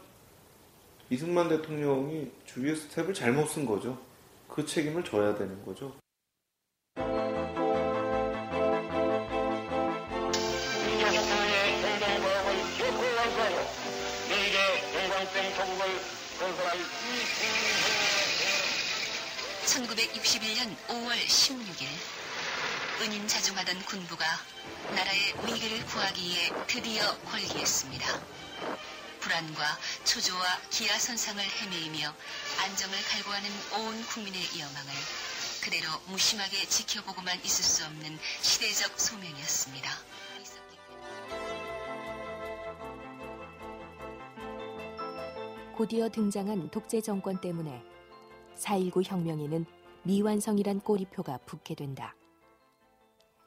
이승만 1.09 1.47
대통령이 1.47 2.31
주위의 2.45 2.75
스텝을 2.75 3.13
잘못 3.13 3.47
쓴 3.47 3.65
거죠. 3.65 3.97
그 4.49 4.65
책임을 4.65 5.03
져야 5.03 5.35
되는 5.35 5.63
거죠. 5.63 5.95
1961년 19.77 20.75
5월 20.87 21.13
16일 21.13 21.85
은인 23.01 23.27
자중하던 23.27 23.79
군부가 23.85 24.25
나라의 24.95 25.35
위기를 25.45 25.85
구하기 25.85 26.19
위해 26.19 26.49
드디어 26.65 27.15
걸기했습니다. 27.19 28.19
불안과 29.19 29.77
초조와 30.03 30.61
기아선상을 30.71 31.43
헤매이며 31.43 32.11
안정을 32.63 32.97
갈구하는 33.03 33.49
온 33.73 34.03
국민의 34.07 34.41
여망을 34.59 34.91
그대로 35.61 35.89
무심하게 36.07 36.65
지켜보고만 36.67 37.45
있을 37.45 37.63
수 37.63 37.85
없는 37.85 38.17
시대적 38.41 38.99
소명이었습니다. 38.99 39.91
곧이어 45.75 46.09
등장한 46.09 46.71
독재 46.71 47.01
정권 47.01 47.39
때문에 47.39 47.83
4.19 48.57 49.03
혁명에는 49.05 49.65
미완성이란 50.03 50.81
꼬리표가 50.81 51.37
붙게 51.39 51.75
된다. 51.75 52.15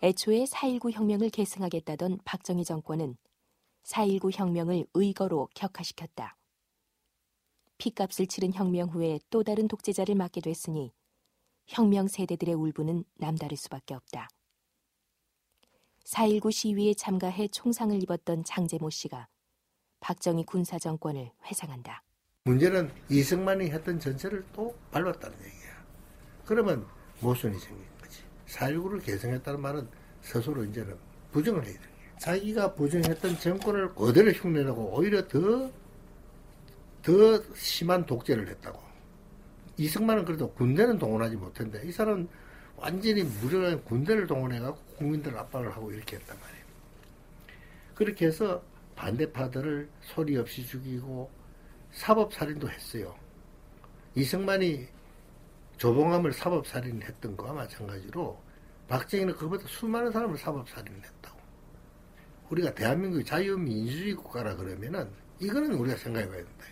애초에 0.03 0.45
4.19 0.45 0.93
혁명을 0.93 1.31
계승하겠다던 1.31 2.21
박정희 2.25 2.65
정권은 2.65 3.17
4.19 3.83 4.33
혁명을 4.33 4.87
의거로 4.95 5.49
격화시켰다. 5.55 6.37
피값을 7.79 8.27
치른 8.27 8.53
혁명 8.53 8.89
후에 8.89 9.21
또 9.31 9.43
다른 9.43 9.69
독재자를 9.69 10.15
맡게 10.15 10.41
됐으니 10.41 10.93
혁명 11.67 12.09
세대들의 12.09 12.55
울분은 12.55 13.05
남다를 13.15 13.57
수밖에 13.57 13.95
없다. 13.95 14.29
4.19 16.05 16.53
시위에 16.53 16.95
참가해 16.95 17.49
총상을 17.49 18.03
입었던 18.03 18.45
장제모 18.45 18.91
씨가 18.91 19.29
박정희 20.01 20.45
군사 20.45 20.79
정권을 20.79 21.31
회상한다. 21.45 22.03
문제는 22.51 22.91
이승만이 23.09 23.71
했던 23.71 24.01
전체를 24.01 24.45
또 24.53 24.77
밟았다는 24.91 25.37
얘기야. 25.39 25.85
그러면 26.45 26.85
모순이 27.21 27.57
생긴 27.59 27.85
거지. 28.01 28.23
4.19를 28.47 29.05
개성했다는 29.05 29.61
말은 29.61 29.89
스스로 30.21 30.65
이제는 30.65 30.97
부정을 31.31 31.65
해야 31.65 31.75
돼. 31.75 31.81
자기가 32.19 32.75
부정했던 32.75 33.39
정권을 33.39 33.95
그대로 33.95 34.31
흉내내고 34.33 34.97
오히려 34.97 35.27
더, 35.29 35.71
더 37.03 37.55
심한 37.55 38.05
독재를 38.05 38.49
했다고. 38.49 38.81
이승만은 39.77 40.25
그래도 40.25 40.51
군대는 40.53 40.99
동원하지 40.99 41.37
못했는데 41.37 41.87
이 41.89 41.93
사람은 41.93 42.29
완전히 42.77 43.23
무력한 43.23 43.85
군대를 43.85 44.27
동원해갖고 44.27 44.97
국민들 44.97 45.39
압박을 45.39 45.71
하고 45.71 45.93
이렇게 45.93 46.17
했단 46.17 46.37
말이에요. 46.39 46.65
그렇게 47.95 48.27
해서 48.27 48.63
반대파들을 48.97 49.89
소리 50.03 50.37
없이 50.37 50.67
죽이고 50.67 51.40
사법살인도 51.93 52.69
했어요. 52.71 53.15
이승만이 54.15 54.89
조봉암을 55.77 56.33
사법살인했던 56.33 57.37
거와 57.37 57.53
마찬가지로 57.53 58.41
박정희는 58.89 59.35
그보다 59.37 59.67
수많은 59.67 60.11
사람을 60.11 60.37
사법살인했다고. 60.37 61.41
우리가 62.51 62.75
대한민국이 62.75 63.25
자유민주주의 63.25 64.15
국가라 64.15 64.57
그러면은 64.57 65.09
이거는 65.39 65.75
우리가 65.75 65.97
생각해 65.97 66.27
봐야 66.29 66.37
된다. 66.39 66.65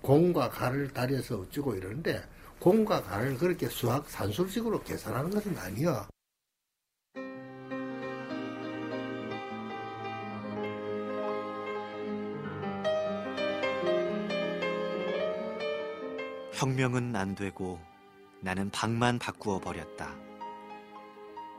공과 0.00 0.48
가를 0.48 0.88
다려서 0.92 1.40
어쩌고 1.40 1.74
이러는데 1.74 2.22
공과 2.60 3.02
가를 3.02 3.36
그렇게 3.36 3.68
수학 3.68 4.08
산술식으로 4.08 4.82
계산하는 4.84 5.30
것은 5.30 5.58
아니야. 5.58 6.08
혁명은 16.56 17.14
안 17.16 17.34
되고 17.34 17.78
나는 18.40 18.70
방만 18.70 19.18
바꾸어 19.18 19.58
버렸다. 19.58 20.16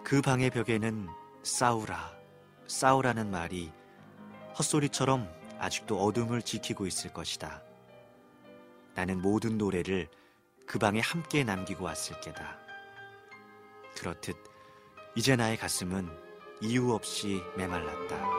그 0.03 0.21
방의 0.21 0.49
벽에는 0.49 1.07
싸우라, 1.43 2.17
싸우라는 2.65 3.29
말이 3.29 3.71
헛소리처럼 4.57 5.31
아직도 5.59 6.01
어둠을 6.03 6.41
지키고 6.41 6.87
있을 6.87 7.13
것이다. 7.13 7.61
나는 8.95 9.21
모든 9.21 9.59
노래를 9.59 10.07
그 10.65 10.79
방에 10.79 10.99
함께 10.99 11.43
남기고 11.43 11.85
왔을 11.85 12.19
게다. 12.19 12.57
그렇듯 13.95 14.35
이제 15.15 15.35
나의 15.35 15.57
가슴은 15.57 16.09
이유 16.61 16.91
없이 16.91 17.39
메말랐다. 17.55 18.36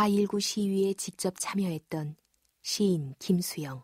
4.19 0.00 0.40
시위에 0.40 0.94
직접 0.94 1.34
참여했던 1.38 2.16
시인 2.62 3.14
김수영. 3.18 3.82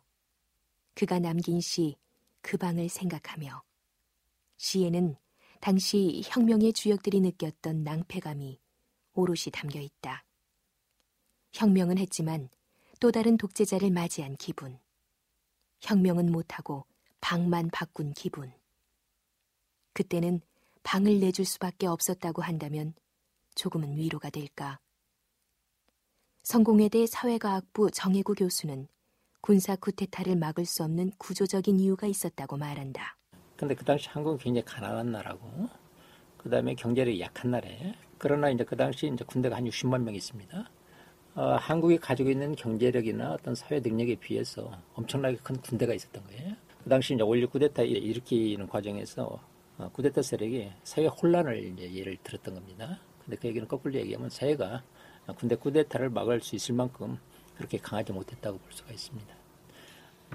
그가 0.94 1.18
남긴 1.18 1.60
시 1.60 1.96
그 2.46 2.56
방을 2.56 2.88
생각하며 2.88 3.64
시에는 4.56 5.16
당시 5.60 6.22
혁명의 6.24 6.72
주역들이 6.72 7.20
느꼈던 7.20 7.82
낭패감이 7.82 8.60
오롯이 9.14 9.50
담겨 9.52 9.80
있다. 9.80 10.24
혁명은 11.52 11.98
했지만 11.98 12.48
또 13.00 13.10
다른 13.10 13.36
독재자를 13.36 13.90
맞이한 13.90 14.36
기분. 14.36 14.78
혁명은 15.80 16.30
못하고 16.30 16.86
방만 17.20 17.68
바꾼 17.70 18.12
기분. 18.12 18.52
그때는 19.92 20.40
방을 20.84 21.18
내줄 21.18 21.44
수밖에 21.44 21.88
없었다고 21.88 22.42
한다면 22.42 22.94
조금은 23.56 23.96
위로가 23.96 24.30
될까. 24.30 24.78
성공회대 26.47 27.07
사회과학부 27.07 27.90
정혜구 27.90 28.34
교수는 28.34 28.86
군사 29.40 29.74
쿠데타를 29.74 30.36
막을 30.36 30.64
수 30.64 30.84
없는 30.84 31.11
구조적인 31.18 31.80
이유가 31.80 32.07
있었다고 32.07 32.57
말한다. 32.57 33.16
근데 33.57 33.74
그 33.74 33.84
당시 33.84 34.09
한국은 34.11 34.38
굉장히 34.38 34.64
가난한 34.64 35.11
나라고, 35.11 35.68
그 36.36 36.49
다음에 36.49 36.76
경제력이 36.76 37.20
약한 37.20 37.51
나라예요. 37.51 37.94
그러나 38.18 38.49
이제 38.49 38.62
그 38.62 38.76
당시 38.76 39.11
이제 39.12 39.24
군대가 39.24 39.57
한 39.57 39.64
60만 39.64 40.05
명 40.05 40.14
있습니다. 40.14 40.70
어, 41.34 41.42
한국이 41.57 41.99
가지고 41.99 42.30
있는 42.30 42.55
경제력이나 42.55 43.32
어떤 43.32 43.57
사회 43.57 43.80
능력에 43.80 44.14
비해서 44.14 44.70
엄청나게 44.94 45.38
큰 45.42 45.61
군대가 45.61 45.94
있었던 45.94 46.24
거예요. 46.28 46.55
그 46.84 46.88
당시 46.88 47.12
이제 47.12 47.24
5.16 47.24 47.51
쿠데타 47.51 47.82
일으키는 47.82 48.68
과정에서 48.68 49.40
어, 49.78 49.90
쿠데타 49.92 50.22
세력이 50.22 50.70
사회 50.84 51.07
혼란을 51.07 51.72
이제 51.72 51.92
예를 51.92 52.16
들었던 52.22 52.55
겁니다. 52.55 53.01
근데 53.24 53.36
그 53.36 53.49
얘기는 53.49 53.66
거꾸로 53.66 53.94
얘기하면 53.94 54.30
사회가 54.30 54.84
군대 55.35 55.57
쿠데타를 55.57 56.11
막을 56.11 56.41
수 56.41 56.55
있을 56.57 56.74
만큼 56.74 57.18
그렇게 57.57 57.79
강하지 57.79 58.12
못했다고 58.12 58.59
볼 58.59 58.72
수가 58.72 58.93
있습니다. 58.93 59.35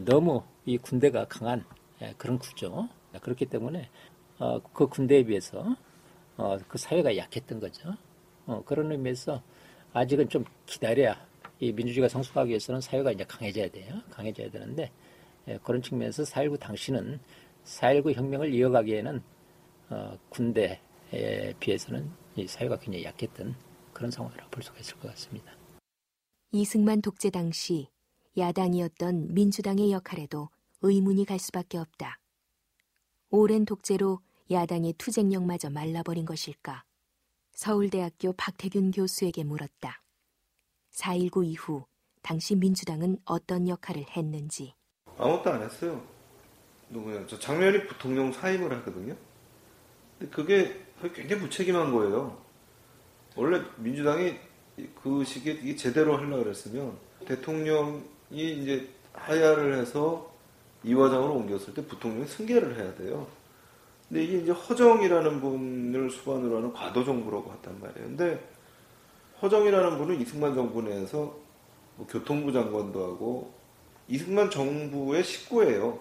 너무 0.04 0.44
이 0.66 0.78
군대가 0.78 1.26
강한 1.26 1.64
예, 2.02 2.14
그런 2.18 2.39
구조. 2.39 2.88
그렇기 3.22 3.46
때문에 3.46 3.89
어, 4.39 4.60
그 4.74 4.88
군대에 4.88 5.24
비해서 5.24 5.76
어, 6.38 6.58
그 6.68 6.78
사회가 6.78 7.16
약했던 7.16 7.60
거죠. 7.60 7.94
어, 8.48 8.64
그런 8.66 8.92
의미에서 8.92 9.42
아직은 9.94 10.30
좀 10.30 10.46
기다려야 10.66 11.28
이 11.60 11.72
민주주의가 11.72 12.08
성숙하기 12.08 12.50
위해서는 12.50 12.82
사회가 12.82 13.12
이제 13.12 13.24
강해져야 13.24 13.70
돼요. 13.70 14.02
강해져야 14.10 14.50
되는데 14.50 14.92
예, 15.48 15.60
그런 15.64 15.82
측면에서 15.82 16.24
4.19 16.24 16.60
당시는 16.60 17.20
4.19 17.66 18.14
혁명을 18.16 18.54
이어가기에는 18.54 19.22
군대에 20.30 20.80
비해서는 21.60 22.10
이 22.38 22.48
사회가 22.48 22.80
굉장히 22.80 23.04
약했던 23.04 23.54
그런 24.02 24.10
상황이라고 24.10 24.49
볼 24.49 24.64
수가 24.64 24.80
있을 24.80 24.95
것 24.97 25.10
같습니다. 25.10 25.54
이승만 26.52 27.04
독재 27.04 27.30
당시 27.30 27.88
야당이었던 28.36 29.36
민주당의 29.36 29.91
역할에도 29.91 30.49
의문이 30.82 31.26
갈 31.26 31.38
수밖에 31.38 31.78
없다. 31.78 32.18
오랜 33.30 33.64
독재로 33.64 34.20
야당의 34.49 34.93
투쟁력마저 34.93 35.70
말라버린 35.70 36.26
것일까? 36.26 36.84
서울대학교 37.52 38.34
박태균 38.34 38.89
교수에게 38.89 39.43
물었다. 39.43 40.02
4.19 40.93 41.45
이후 41.45 41.86
당시 42.24 42.56
민주당은 42.56 43.20
어떤 43.26 43.68
역할을 43.68 44.04
했는지. 44.18 44.74
아무것도 45.20 45.52
안 45.52 45.62
했어요. 45.62 46.04
누구냐? 46.89 47.28
저 47.28 47.38
장면이 47.38 47.86
부통령 47.86 48.32
사임을 48.32 48.76
하거든요. 48.78 49.16
근데 50.18 50.32
그게 50.34 50.86
굉장히 51.14 51.43
무책임한 51.43 51.91
거예요. 51.91 52.51
원래 53.36 53.61
민주당이 53.77 54.36
그 55.01 55.23
시기에 55.23 55.53
이게 55.53 55.75
제대로 55.75 56.17
하려고 56.17 56.43
그랬으면 56.43 56.93
대통령이 57.25 58.01
이제 58.34 58.89
하야를 59.13 59.77
해서 59.77 60.32
이화장으로 60.84 61.34
옮겼을 61.34 61.73
때 61.73 61.86
부통령이 61.86 62.27
승계를 62.27 62.77
해야 62.77 62.93
돼요. 62.95 63.27
근데 64.07 64.23
이게 64.23 64.39
이제 64.39 64.51
허정이라는 64.51 65.39
분을 65.39 66.09
수반으로 66.09 66.57
하는 66.57 66.73
과도 66.73 67.03
정부라고 67.03 67.51
했단 67.53 67.79
말이에요. 67.79 68.07
근데 68.07 68.49
허정이라는 69.41 69.97
분은 69.97 70.21
이승만 70.21 70.53
정부 70.53 70.82
내에서 70.82 71.36
뭐 71.95 72.07
교통부 72.09 72.51
장관도 72.51 73.03
하고 73.03 73.53
이승만 74.07 74.49
정부의 74.49 75.23
식구예요. 75.23 75.99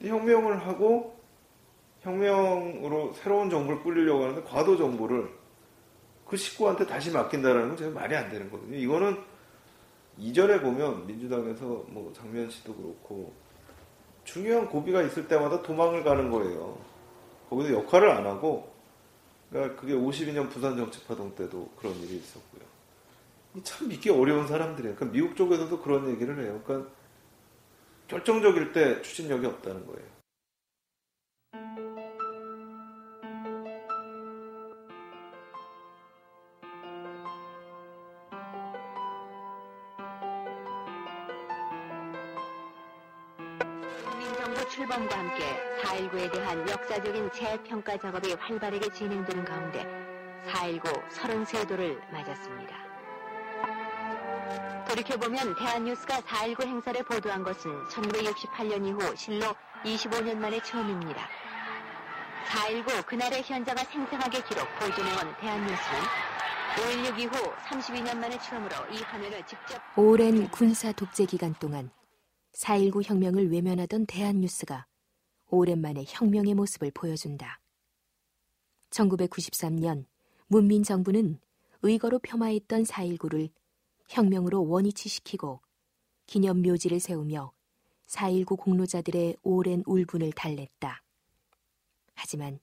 혁명을 0.00 0.66
하고 0.66 1.18
혁명으로 2.02 3.12
새로운 3.14 3.50
정부를 3.50 3.82
꾸리려고 3.82 4.24
하는데 4.24 4.42
과도 4.42 4.76
정부를 4.76 5.28
그 6.32 6.38
식구한테 6.38 6.86
다시 6.86 7.10
맡긴다는 7.10 7.68
건 7.68 7.76
제가 7.76 7.90
말이 7.90 8.16
안 8.16 8.30
되는 8.30 8.50
거거든요. 8.50 8.74
이거는 8.78 9.22
이전에 10.16 10.62
보면 10.62 11.06
민주당에서 11.06 11.84
뭐 11.88 12.10
장면 12.16 12.48
씨도 12.48 12.74
그렇고 12.74 13.34
중요한 14.24 14.66
고비가 14.66 15.02
있을 15.02 15.28
때마다 15.28 15.60
도망을 15.60 16.02
가는 16.02 16.30
거예요. 16.30 16.78
거기서 17.50 17.74
역할을 17.74 18.08
안 18.08 18.24
하고 18.24 18.72
그러니까 19.50 19.78
그게 19.78 19.92
52년 19.92 20.48
부산 20.48 20.74
정치파동 20.74 21.34
때도 21.34 21.70
그런 21.76 21.94
일이 21.96 22.16
있었고요. 22.16 22.62
참 23.62 23.88
믿기 23.88 24.08
어려운 24.08 24.46
사람들이에요. 24.46 24.96
그러니까 24.96 25.12
미국 25.14 25.36
쪽에서도 25.36 25.82
그런 25.82 26.08
얘기를 26.08 26.42
해요. 26.42 26.62
그러니까 26.64 26.90
결정적일 28.08 28.72
때 28.72 29.02
추진력이 29.02 29.44
없다는 29.44 29.86
거예요. 29.86 30.08
역사적인 47.12 47.30
재평가 47.32 47.96
작업이 47.98 48.32
활발하게 48.32 48.90
진행되는 48.90 49.44
가운데 49.44 49.86
4.19 50.46 51.08
33도를 51.10 52.00
맞았습니다. 52.10 52.76
돌이켜보면 54.88 55.54
대한뉴스가 55.56 56.20
4.19 56.20 56.66
행사를 56.66 57.02
보도한 57.04 57.42
것은 57.44 57.70
1968년 57.84 58.86
이후 58.86 59.16
실로 59.16 59.54
25년 59.84 60.38
만에 60.38 60.60
처음입니다. 60.62 61.28
4.19 62.46 63.06
그날의 63.06 63.42
현장을 63.42 63.84
생생하게 63.84 64.42
기록 64.44 64.66
보존해온 64.78 65.36
대한뉴스는 65.38 66.00
5.16 66.76 67.18
이후 67.18 67.52
32년 67.66 68.16
만에 68.16 68.38
처음으로 68.38 68.74
이 68.90 69.02
화면을 69.02 69.46
직접 69.46 69.80
오랜 69.96 70.48
군사 70.48 70.92
독재 70.92 71.26
기간 71.26 71.54
동안 71.60 71.90
4.19 72.56 73.04
혁명을 73.04 73.52
외면하던 73.52 74.06
대한뉴스가 74.06 74.86
오랜만에 75.52 76.04
혁명의 76.08 76.54
모습을 76.54 76.90
보여준다. 76.92 77.60
1993년 78.90 80.06
문민 80.48 80.82
정부는 80.82 81.38
의거로 81.82 82.18
폄하했던 82.18 82.84
4.19를 82.84 83.50
혁명으로 84.08 84.66
원위치시키고 84.66 85.60
기념 86.26 86.62
묘지를 86.62 87.00
세우며 87.00 87.52
4.19 88.06 88.58
공로자들의 88.58 89.36
오랜 89.42 89.82
울분을 89.86 90.32
달랬다. 90.32 91.02
하지만 92.14 92.58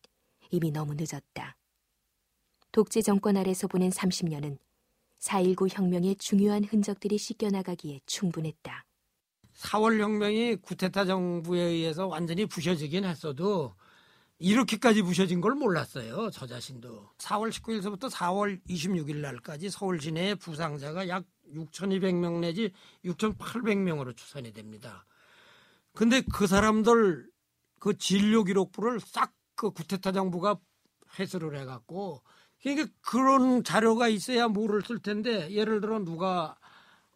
이미 0.51 0.71
너무 0.71 0.95
늦었다. 0.95 1.57
독재 2.71 3.01
정권 3.01 3.37
아래서 3.37 3.67
보낸 3.67 3.89
30년은 3.89 4.57
4.19 5.19 5.67
혁명의 5.71 6.15
중요한 6.15 6.63
흔적들이 6.63 7.17
씻겨나가기에 7.17 8.01
충분했다. 8.05 8.85
4월 9.59 9.99
혁명이 9.99 10.57
구테타 10.57 11.05
정부에 11.05 11.61
의해서 11.61 12.07
완전히 12.07 12.45
부셔지긴 12.45 13.05
했어도 13.05 13.75
이렇게까지 14.39 15.01
부셔진 15.01 15.41
걸 15.41 15.53
몰랐어요. 15.53 16.29
저 16.31 16.47
자신도. 16.47 17.09
4월 17.17 17.49
19일서부터 17.49 18.09
4월 18.09 18.61
26일 18.69 19.17
날까지 19.17 19.69
서울 19.69 19.99
시내의 19.99 20.35
부상자가 20.35 21.07
약 21.09 21.25
6,200명 21.53 22.39
내지 22.39 22.71
6,800명으로 23.03 24.15
추산이 24.15 24.53
됩니다. 24.53 25.05
근데 25.93 26.21
그 26.21 26.47
사람들 26.47 27.27
그 27.79 27.97
진료 27.97 28.43
기록부를 28.43 28.99
싹 28.99 29.33
그 29.59 29.71
구테타 29.71 30.13
정부가 30.13 30.57
회수를 31.19 31.57
해갖고 31.59 32.23
그러니까 32.61 32.87
그런 33.01 33.61
자료가 33.61 34.07
있어야 34.07 34.47
뭐를 34.47 34.81
쓸 34.81 34.99
텐데 34.99 35.51
예를 35.51 35.81
들어 35.81 35.99
누가 35.99 36.55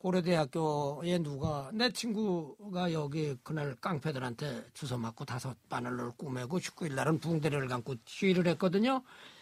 고려대학교에 0.04 1.20
누가 1.20 1.72
내 1.74 1.90
친구가 1.90 2.92
여기 2.92 3.38
그날 3.42 3.74
깡패들한테 3.76 4.66
주워 4.74 5.00
맞고 5.00 5.24
다섯 5.24 5.56
바늘을 5.70 6.12
꾸매고 6.18 6.60
19일 6.60 6.94
날은 6.94 7.20
붕대를 7.20 7.70
감고 7.70 7.96
시위를 8.06 8.46
했거든요. 8.48 9.02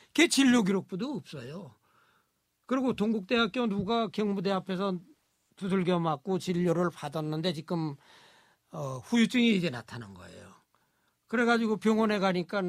그게 0.10 0.28
진료 0.28 0.62
기록부도 0.62 1.16
없어요. 1.16 1.74
그리고 2.68 2.94
동국대학교 2.94 3.66
누가 3.66 4.08
경무대 4.10 4.52
앞에서 4.52 5.00
두들겨 5.56 6.00
맞고 6.00 6.38
진료를 6.38 6.92
받았는데 6.92 7.54
지금 7.54 7.96
어, 8.70 9.00
후유증이 9.00 9.56
이제 9.56 9.72
나타난 9.72 10.14
거예요. 10.14 10.54
그래가지고 11.26 11.78
병원에 11.78 12.20
가니까 12.20 12.62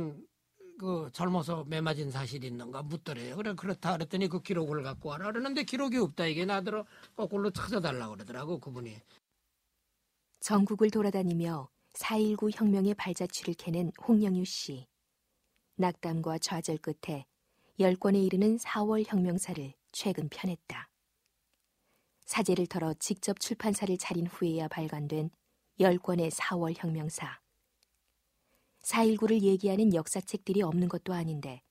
그 0.83 1.09
젊어서 1.13 1.63
매 1.69 1.81
맞은 1.81 2.11
사실이 2.11 2.49
있는가 2.49 2.83
묻더래요. 2.83 3.37
그래 3.37 3.55
그렇다 3.55 3.93
그랬더니 3.93 4.27
그 4.27 4.43
기록을 4.43 4.83
갖고 4.83 5.11
와라 5.11 5.27
그러는데 5.27 5.63
기록이 5.63 5.97
없다 5.97 6.27
이게 6.27 6.45
나더러 6.45 6.85
거꾸로 7.15 7.53
찾아달라고 7.53 8.15
그러더라고 8.15 8.59
그분이. 8.59 8.97
전국을 10.41 10.91
돌아다니며 10.91 11.69
4.19 11.93 12.51
혁명의 12.53 12.95
발자취를 12.95 13.55
캐낸 13.55 13.93
홍영유 14.09 14.45
씨. 14.45 14.89
낙담과 15.77 16.39
좌절 16.39 16.79
끝에 16.79 17.27
10권에 17.79 18.21
이르는 18.27 18.57
4월 18.57 19.05
혁명사를 19.07 19.73
최근 19.93 20.29
펴냈다. 20.29 20.91
사제를 22.25 22.67
털어 22.67 22.93
직접 22.95 23.39
출판사를 23.39 23.97
차린 23.99 24.27
후에야 24.27 24.67
발간된 24.67 25.31
10권의 25.79 26.33
4월 26.33 26.75
혁명사. 26.77 27.42
4.19를 28.83 29.41
얘기하는 29.43 29.95
역사책들이 29.95 30.63
없는 30.63 30.89
것도 30.89 31.13
아닌데 31.13 31.63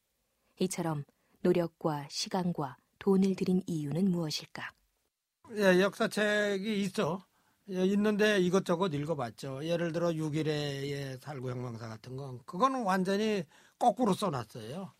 이처럼 0.59 1.03
노력과 1.41 2.07
시간과 2.09 2.77
돈을 2.99 3.35
들인 3.35 3.61
이유는 3.65 4.11
무엇일까? 4.11 4.71
예, 5.55 5.81
역사책이 5.81 6.81
있어. 6.83 7.25
예, 7.69 7.85
있는데 7.85 8.39
이것저것 8.39 8.93
읽어봤죠. 8.93 9.65
예를 9.65 9.91
들어 9.91 10.09
6일의 10.09 11.19
살구 11.21 11.49
혁명사 11.49 11.87
같은 11.87 12.15
건 12.15 12.39
그거는 12.45 12.83
완전히 12.83 13.43
거꾸로 13.79 14.13
써놨어요. 14.13 14.93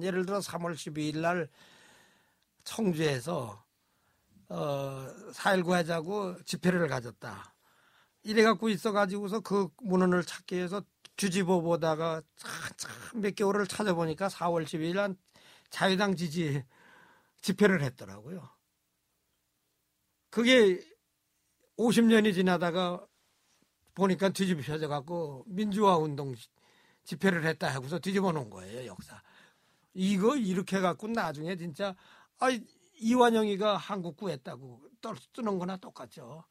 예를 0.00 0.24
들어 0.26 0.38
3월 0.38 0.74
12일 0.74 1.18
날 1.18 1.48
청주에서 2.64 3.64
어, 4.48 5.06
4.19 5.32 5.70
하자고 5.70 6.42
집회를 6.44 6.88
가졌다. 6.88 7.54
이래 8.22 8.42
갖고 8.42 8.68
있어가지고서 8.68 9.40
그 9.40 9.68
문헌을 9.82 10.24
찾기 10.24 10.56
위해서 10.56 10.82
뒤집어 11.20 11.60
보다가 11.60 12.22
몇 13.14 13.34
개월을 13.34 13.66
찾아보니까 13.66 14.28
4월 14.28 14.64
12일 14.64 14.94
날 14.94 15.14
자유당 15.68 16.16
지지 16.16 16.64
집회를 17.42 17.82
했더라고요. 17.82 18.48
그게 20.30 20.82
50년이 21.76 22.32
지나다가 22.32 23.06
보니까 23.94 24.30
뒤집혀져 24.30 24.88
갖고 24.88 25.44
민주화 25.46 25.98
운동 25.98 26.34
집회를 27.04 27.44
했다 27.44 27.68
하고서 27.68 27.98
뒤집어 27.98 28.32
놓은 28.32 28.48
거예요, 28.48 28.86
역사. 28.86 29.22
이거 29.92 30.36
이렇게 30.36 30.78
해 30.78 30.80
갖고 30.80 31.06
나중에 31.06 31.54
진짜 31.56 31.94
아 32.38 32.48
이완영이가 32.98 33.76
한국 33.76 34.16
구했다고 34.16 34.80
쓰는 35.34 35.58
거나 35.58 35.76
똑같죠. 35.76 36.44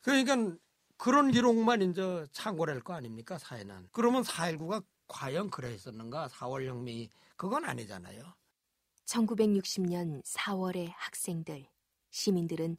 그러니까 0.00 0.56
그런 0.98 1.30
기록만 1.30 1.80
이제 1.80 2.26
할거 2.34 2.92
아닙니까 2.92 3.38
사회는. 3.38 3.88
그러면 3.92 4.22
4.19가 4.24 4.84
과연 5.06 5.48
그랬었는가 5.48 6.28
4월 6.28 6.66
혁명이 6.66 7.08
그건 7.36 7.64
아니잖아요. 7.64 8.34
1960년 9.06 10.22
4월의 10.24 10.92
학생들, 10.94 11.66
시민들은 12.10 12.76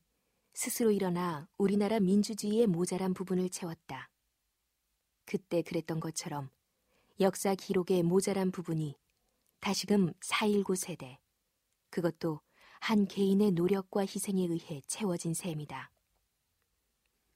스스로 0.54 0.92
일어나 0.92 1.48
우리나라 1.58 2.00
민주주의의 2.00 2.68
모자란 2.68 3.14
부분을 3.14 3.50
채웠다. 3.50 4.10
그때 5.26 5.62
그랬던 5.62 6.02
것처럼 6.02 6.50
역사 7.22 7.56
기록의 7.56 8.04
모자란 8.04 8.52
부분이 8.52 8.96
다시금 9.62 10.14
4.19 10.14 10.76
세대, 10.76 11.20
그것도 11.90 12.42
한 12.82 13.08
개인의 13.08 13.52
노력과 13.52 14.02
희생에 14.02 14.44
의해 14.44 14.82
채워진 14.88 15.34
셈이다. 15.34 15.92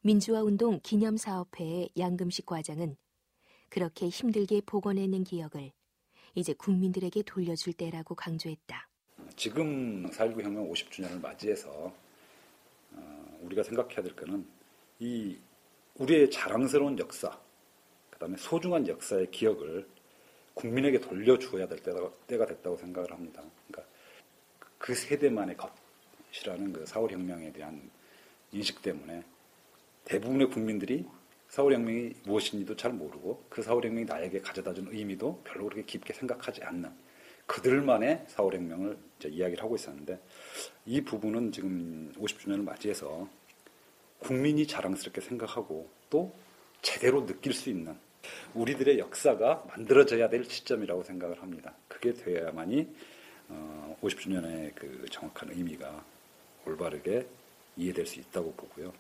민주화운동 0.06 0.82
기념사업회의 0.84 1.90
양금식 1.98 2.46
과장은 2.46 2.98
그렇게 3.70 4.10
힘들게 4.10 4.60
복원해낸 4.66 5.24
기억을 5.24 5.72
이제 6.36 6.52
국민들에게 6.52 7.24
돌려줄 7.24 7.72
때라고 7.72 8.14
강조했다. 8.14 8.90
지금 9.38 10.06
4.19 10.10 10.44
혁명 10.44 10.70
50주년을 10.70 11.22
맞이해서 11.22 11.94
어, 12.92 13.40
우리가 13.44 13.64
생각해야 13.64 14.02
될 14.02 14.14
거는 14.14 14.46
이 15.00 15.38
우리의 15.96 16.30
자랑스러운 16.30 17.00
역사, 17.00 17.40
그 18.10 18.20
다음에 18.20 18.36
소중한 18.36 18.86
역사의 18.86 19.32
기억을 19.32 19.88
국민에게 20.54 21.00
돌려주어야 21.00 21.66
될 21.66 21.80
때가, 21.80 22.12
때가 22.28 22.46
됐다고 22.46 22.76
생각을 22.76 23.10
합니다. 23.10 23.42
그러니까 23.68 23.90
그 24.78 24.94
세대만의 24.94 25.56
것이라는 25.56 26.74
그 26.74 26.84
4월 26.84 27.10
혁명에 27.10 27.54
대한 27.54 27.90
인식 28.52 28.82
때문에 28.82 29.24
대부분의 30.06 30.50
국민들이 30.50 31.06
4월 31.50 31.74
혁명이 31.74 32.14
무엇인지도 32.26 32.76
잘 32.76 32.94
모르고 32.94 33.46
그 33.50 33.62
4월 33.62 33.86
혁명이 33.86 34.06
나에게 34.06 34.42
가져다 34.42 34.74
준 34.74 34.88
의미도 34.92 35.42
별로 35.44 35.66
그렇게 35.66 35.84
깊게 35.84 36.14
생각하지 36.14 36.64
않는 36.64 36.90
그들만의 37.46 38.26
4월 38.30 38.56
혁명을 38.56 38.98
이야기를 39.26 39.64
하고 39.64 39.76
있었는데 39.76 40.20
이 40.86 41.02
부분은 41.02 41.52
지금 41.52 42.12
50주년을 42.18 42.64
맞이해서 42.64 43.28
국민이 44.20 44.66
자랑스럽게 44.66 45.22
생각하고 45.22 45.90
또 46.10 46.34
제대로 46.82 47.26
느낄 47.26 47.54
수 47.54 47.70
있는 47.70 47.96
우리들의 48.54 48.98
역사가 49.00 49.66
만들어져야 49.68 50.30
될 50.30 50.46
시점이라고 50.46 51.04
생각을 51.04 51.42
합니다. 51.42 51.74
그게 51.88 52.14
돼야만이 52.14 52.88
50주년의 54.02 54.74
그 54.76 55.06
정확한 55.12 55.50
의미가 55.52 56.04
올바르게 56.66 57.28
이해될 57.78 58.06
수 58.06 58.20
있다고 58.20 58.54
보고요. 58.54 58.94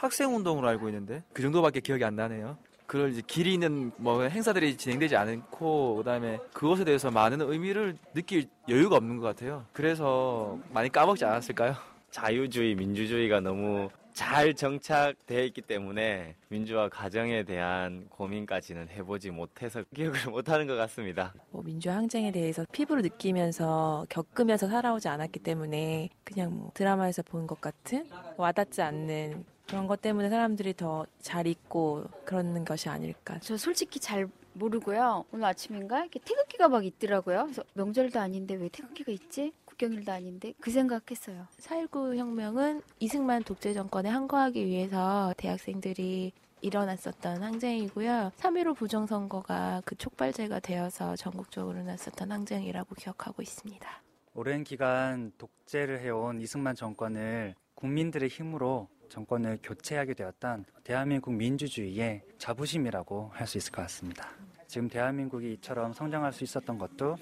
학생 0.00 0.34
운동으로 0.34 0.66
알고 0.68 0.88
있는데 0.88 1.22
그 1.32 1.42
정도밖에 1.42 1.80
기억이 1.80 2.04
안 2.04 2.16
나네요. 2.16 2.56
그럴 2.86 3.10
이제 3.12 3.22
길이 3.26 3.54
있는 3.54 3.92
뭐 3.98 4.22
행사들이 4.22 4.76
진행되지 4.76 5.14
않고 5.14 5.96
그다음에 5.96 6.38
그것에 6.52 6.84
대해서 6.84 7.10
많은 7.10 7.40
의미를 7.42 7.96
느낄 8.14 8.46
여유가 8.68 8.96
없는 8.96 9.18
것 9.18 9.26
같아요. 9.26 9.64
그래서 9.72 10.58
많이 10.72 10.88
까먹지 10.90 11.24
않았을까요? 11.24 11.74
자유주의, 12.10 12.74
민주주의가 12.74 13.38
너무 13.40 13.90
잘 14.12 14.54
정착되어 14.54 15.44
있기 15.44 15.60
때문에 15.62 16.34
민주화 16.48 16.88
과정에 16.88 17.44
대한 17.44 18.06
고민까지는 18.08 18.88
해보지 18.88 19.30
못해서 19.30 19.84
기억을 19.94 20.18
못하는 20.28 20.66
것 20.66 20.74
같습니다. 20.74 21.32
뭐 21.50 21.62
민주화 21.62 21.94
항쟁에 21.94 22.32
대해서 22.32 22.64
피부로 22.72 23.02
느끼면서 23.02 24.04
겪으면서 24.08 24.66
살아오지 24.66 25.06
않았기 25.08 25.38
때문에 25.38 26.08
그냥 26.24 26.50
뭐 26.58 26.70
드라마에서 26.74 27.22
본 27.22 27.46
것 27.46 27.60
같은 27.60 28.04
와닿지 28.36 28.82
않는 28.82 29.44
그런 29.70 29.86
것 29.86 30.02
때문에 30.02 30.28
사람들이 30.28 30.74
더잘 30.74 31.46
잊고 31.46 32.04
그러는 32.24 32.64
것이 32.64 32.88
아닐까. 32.88 33.38
저 33.40 33.56
솔직히 33.56 34.00
잘 34.00 34.28
모르고요. 34.54 35.24
오늘 35.30 35.44
아침인가 35.44 36.00
이렇게 36.00 36.18
태극기가 36.18 36.68
막 36.68 36.84
있더라고요. 36.84 37.44
그래서 37.44 37.62
명절도 37.74 38.18
아닌데 38.18 38.54
왜 38.54 38.68
태극기가 38.68 39.12
있지? 39.12 39.52
국경일도 39.66 40.10
아닌데 40.10 40.54
그 40.60 40.72
생각했어요. 40.72 41.46
4.19 41.60 42.16
혁명은 42.16 42.82
이승만 42.98 43.44
독재 43.44 43.72
정권에 43.72 44.08
항거하기 44.08 44.66
위해서 44.66 45.32
대학생들이 45.36 46.32
일어났었던 46.62 47.40
항쟁이고요. 47.40 48.32
3.15 48.36 48.76
부정선거가 48.76 49.82
그 49.84 49.94
촉발제가 49.94 50.58
되어서 50.58 51.14
전국적으로 51.14 51.84
났었던 51.84 52.32
항쟁이라고 52.32 52.96
기억하고 52.96 53.40
있습니다. 53.40 53.88
오랜 54.34 54.64
기간 54.64 55.30
독재를 55.38 56.00
해온 56.00 56.40
이승만 56.40 56.74
정권을 56.74 57.54
국민들의 57.76 58.28
힘으로 58.28 58.88
정권을 59.10 59.58
교체하게 59.62 60.14
되었던 60.14 60.64
대한민국 60.84 61.34
민주주의의 61.34 62.22
자부심이라고 62.38 63.30
할 63.34 63.46
수 63.46 63.58
있을 63.58 63.72
것 63.72 63.82
같습니다. 63.82 64.30
지금 64.66 64.88
대한민국이 64.88 65.52
이처럼 65.54 65.92
성장할 65.92 66.32
수 66.32 66.44
있었던 66.44 66.78
것도 66.78 67.16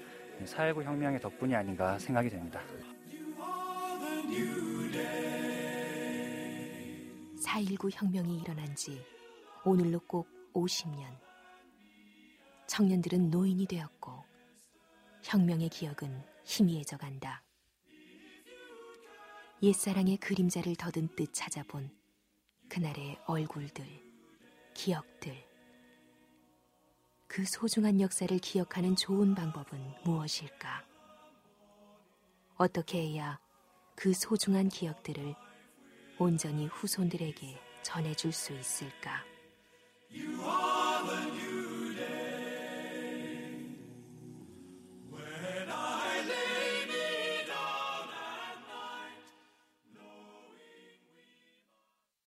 4.19 0.45 0.83
혁명의 0.83 1.19
덕분이 1.19 1.55
아닌가 1.55 1.97
생각이 1.97 2.29
됩니다. 2.29 2.61
4.19 7.43 7.89
혁명이 7.91 8.37
일어난 8.39 8.75
지 8.75 9.03
오늘로 9.65 9.99
꼭 10.07 10.27
50년. 10.53 11.05
청년들은 12.67 13.31
노인이 13.31 13.65
되었고 13.65 14.23
혁명의 15.23 15.69
기억은 15.69 16.21
희미해져 16.43 16.97
간다. 16.97 17.41
옛사랑의 19.61 20.15
그림자를 20.17 20.77
더듬듯 20.77 21.33
찾아본 21.33 21.91
그날의 22.69 23.19
얼굴들, 23.25 23.85
기억들. 24.73 25.35
그 27.27 27.43
소중한 27.43 27.99
역사를 27.99 28.37
기억하는 28.39 28.95
좋은 28.95 29.35
방법은 29.35 29.95
무엇일까? 30.05 30.85
어떻게 32.55 32.99
해야 33.09 33.37
그 33.95 34.13
소중한 34.13 34.69
기억들을 34.69 35.35
온전히 36.17 36.67
후손들에게 36.67 37.59
전해줄 37.83 38.31
수 38.31 38.53
있을까? 38.53 39.25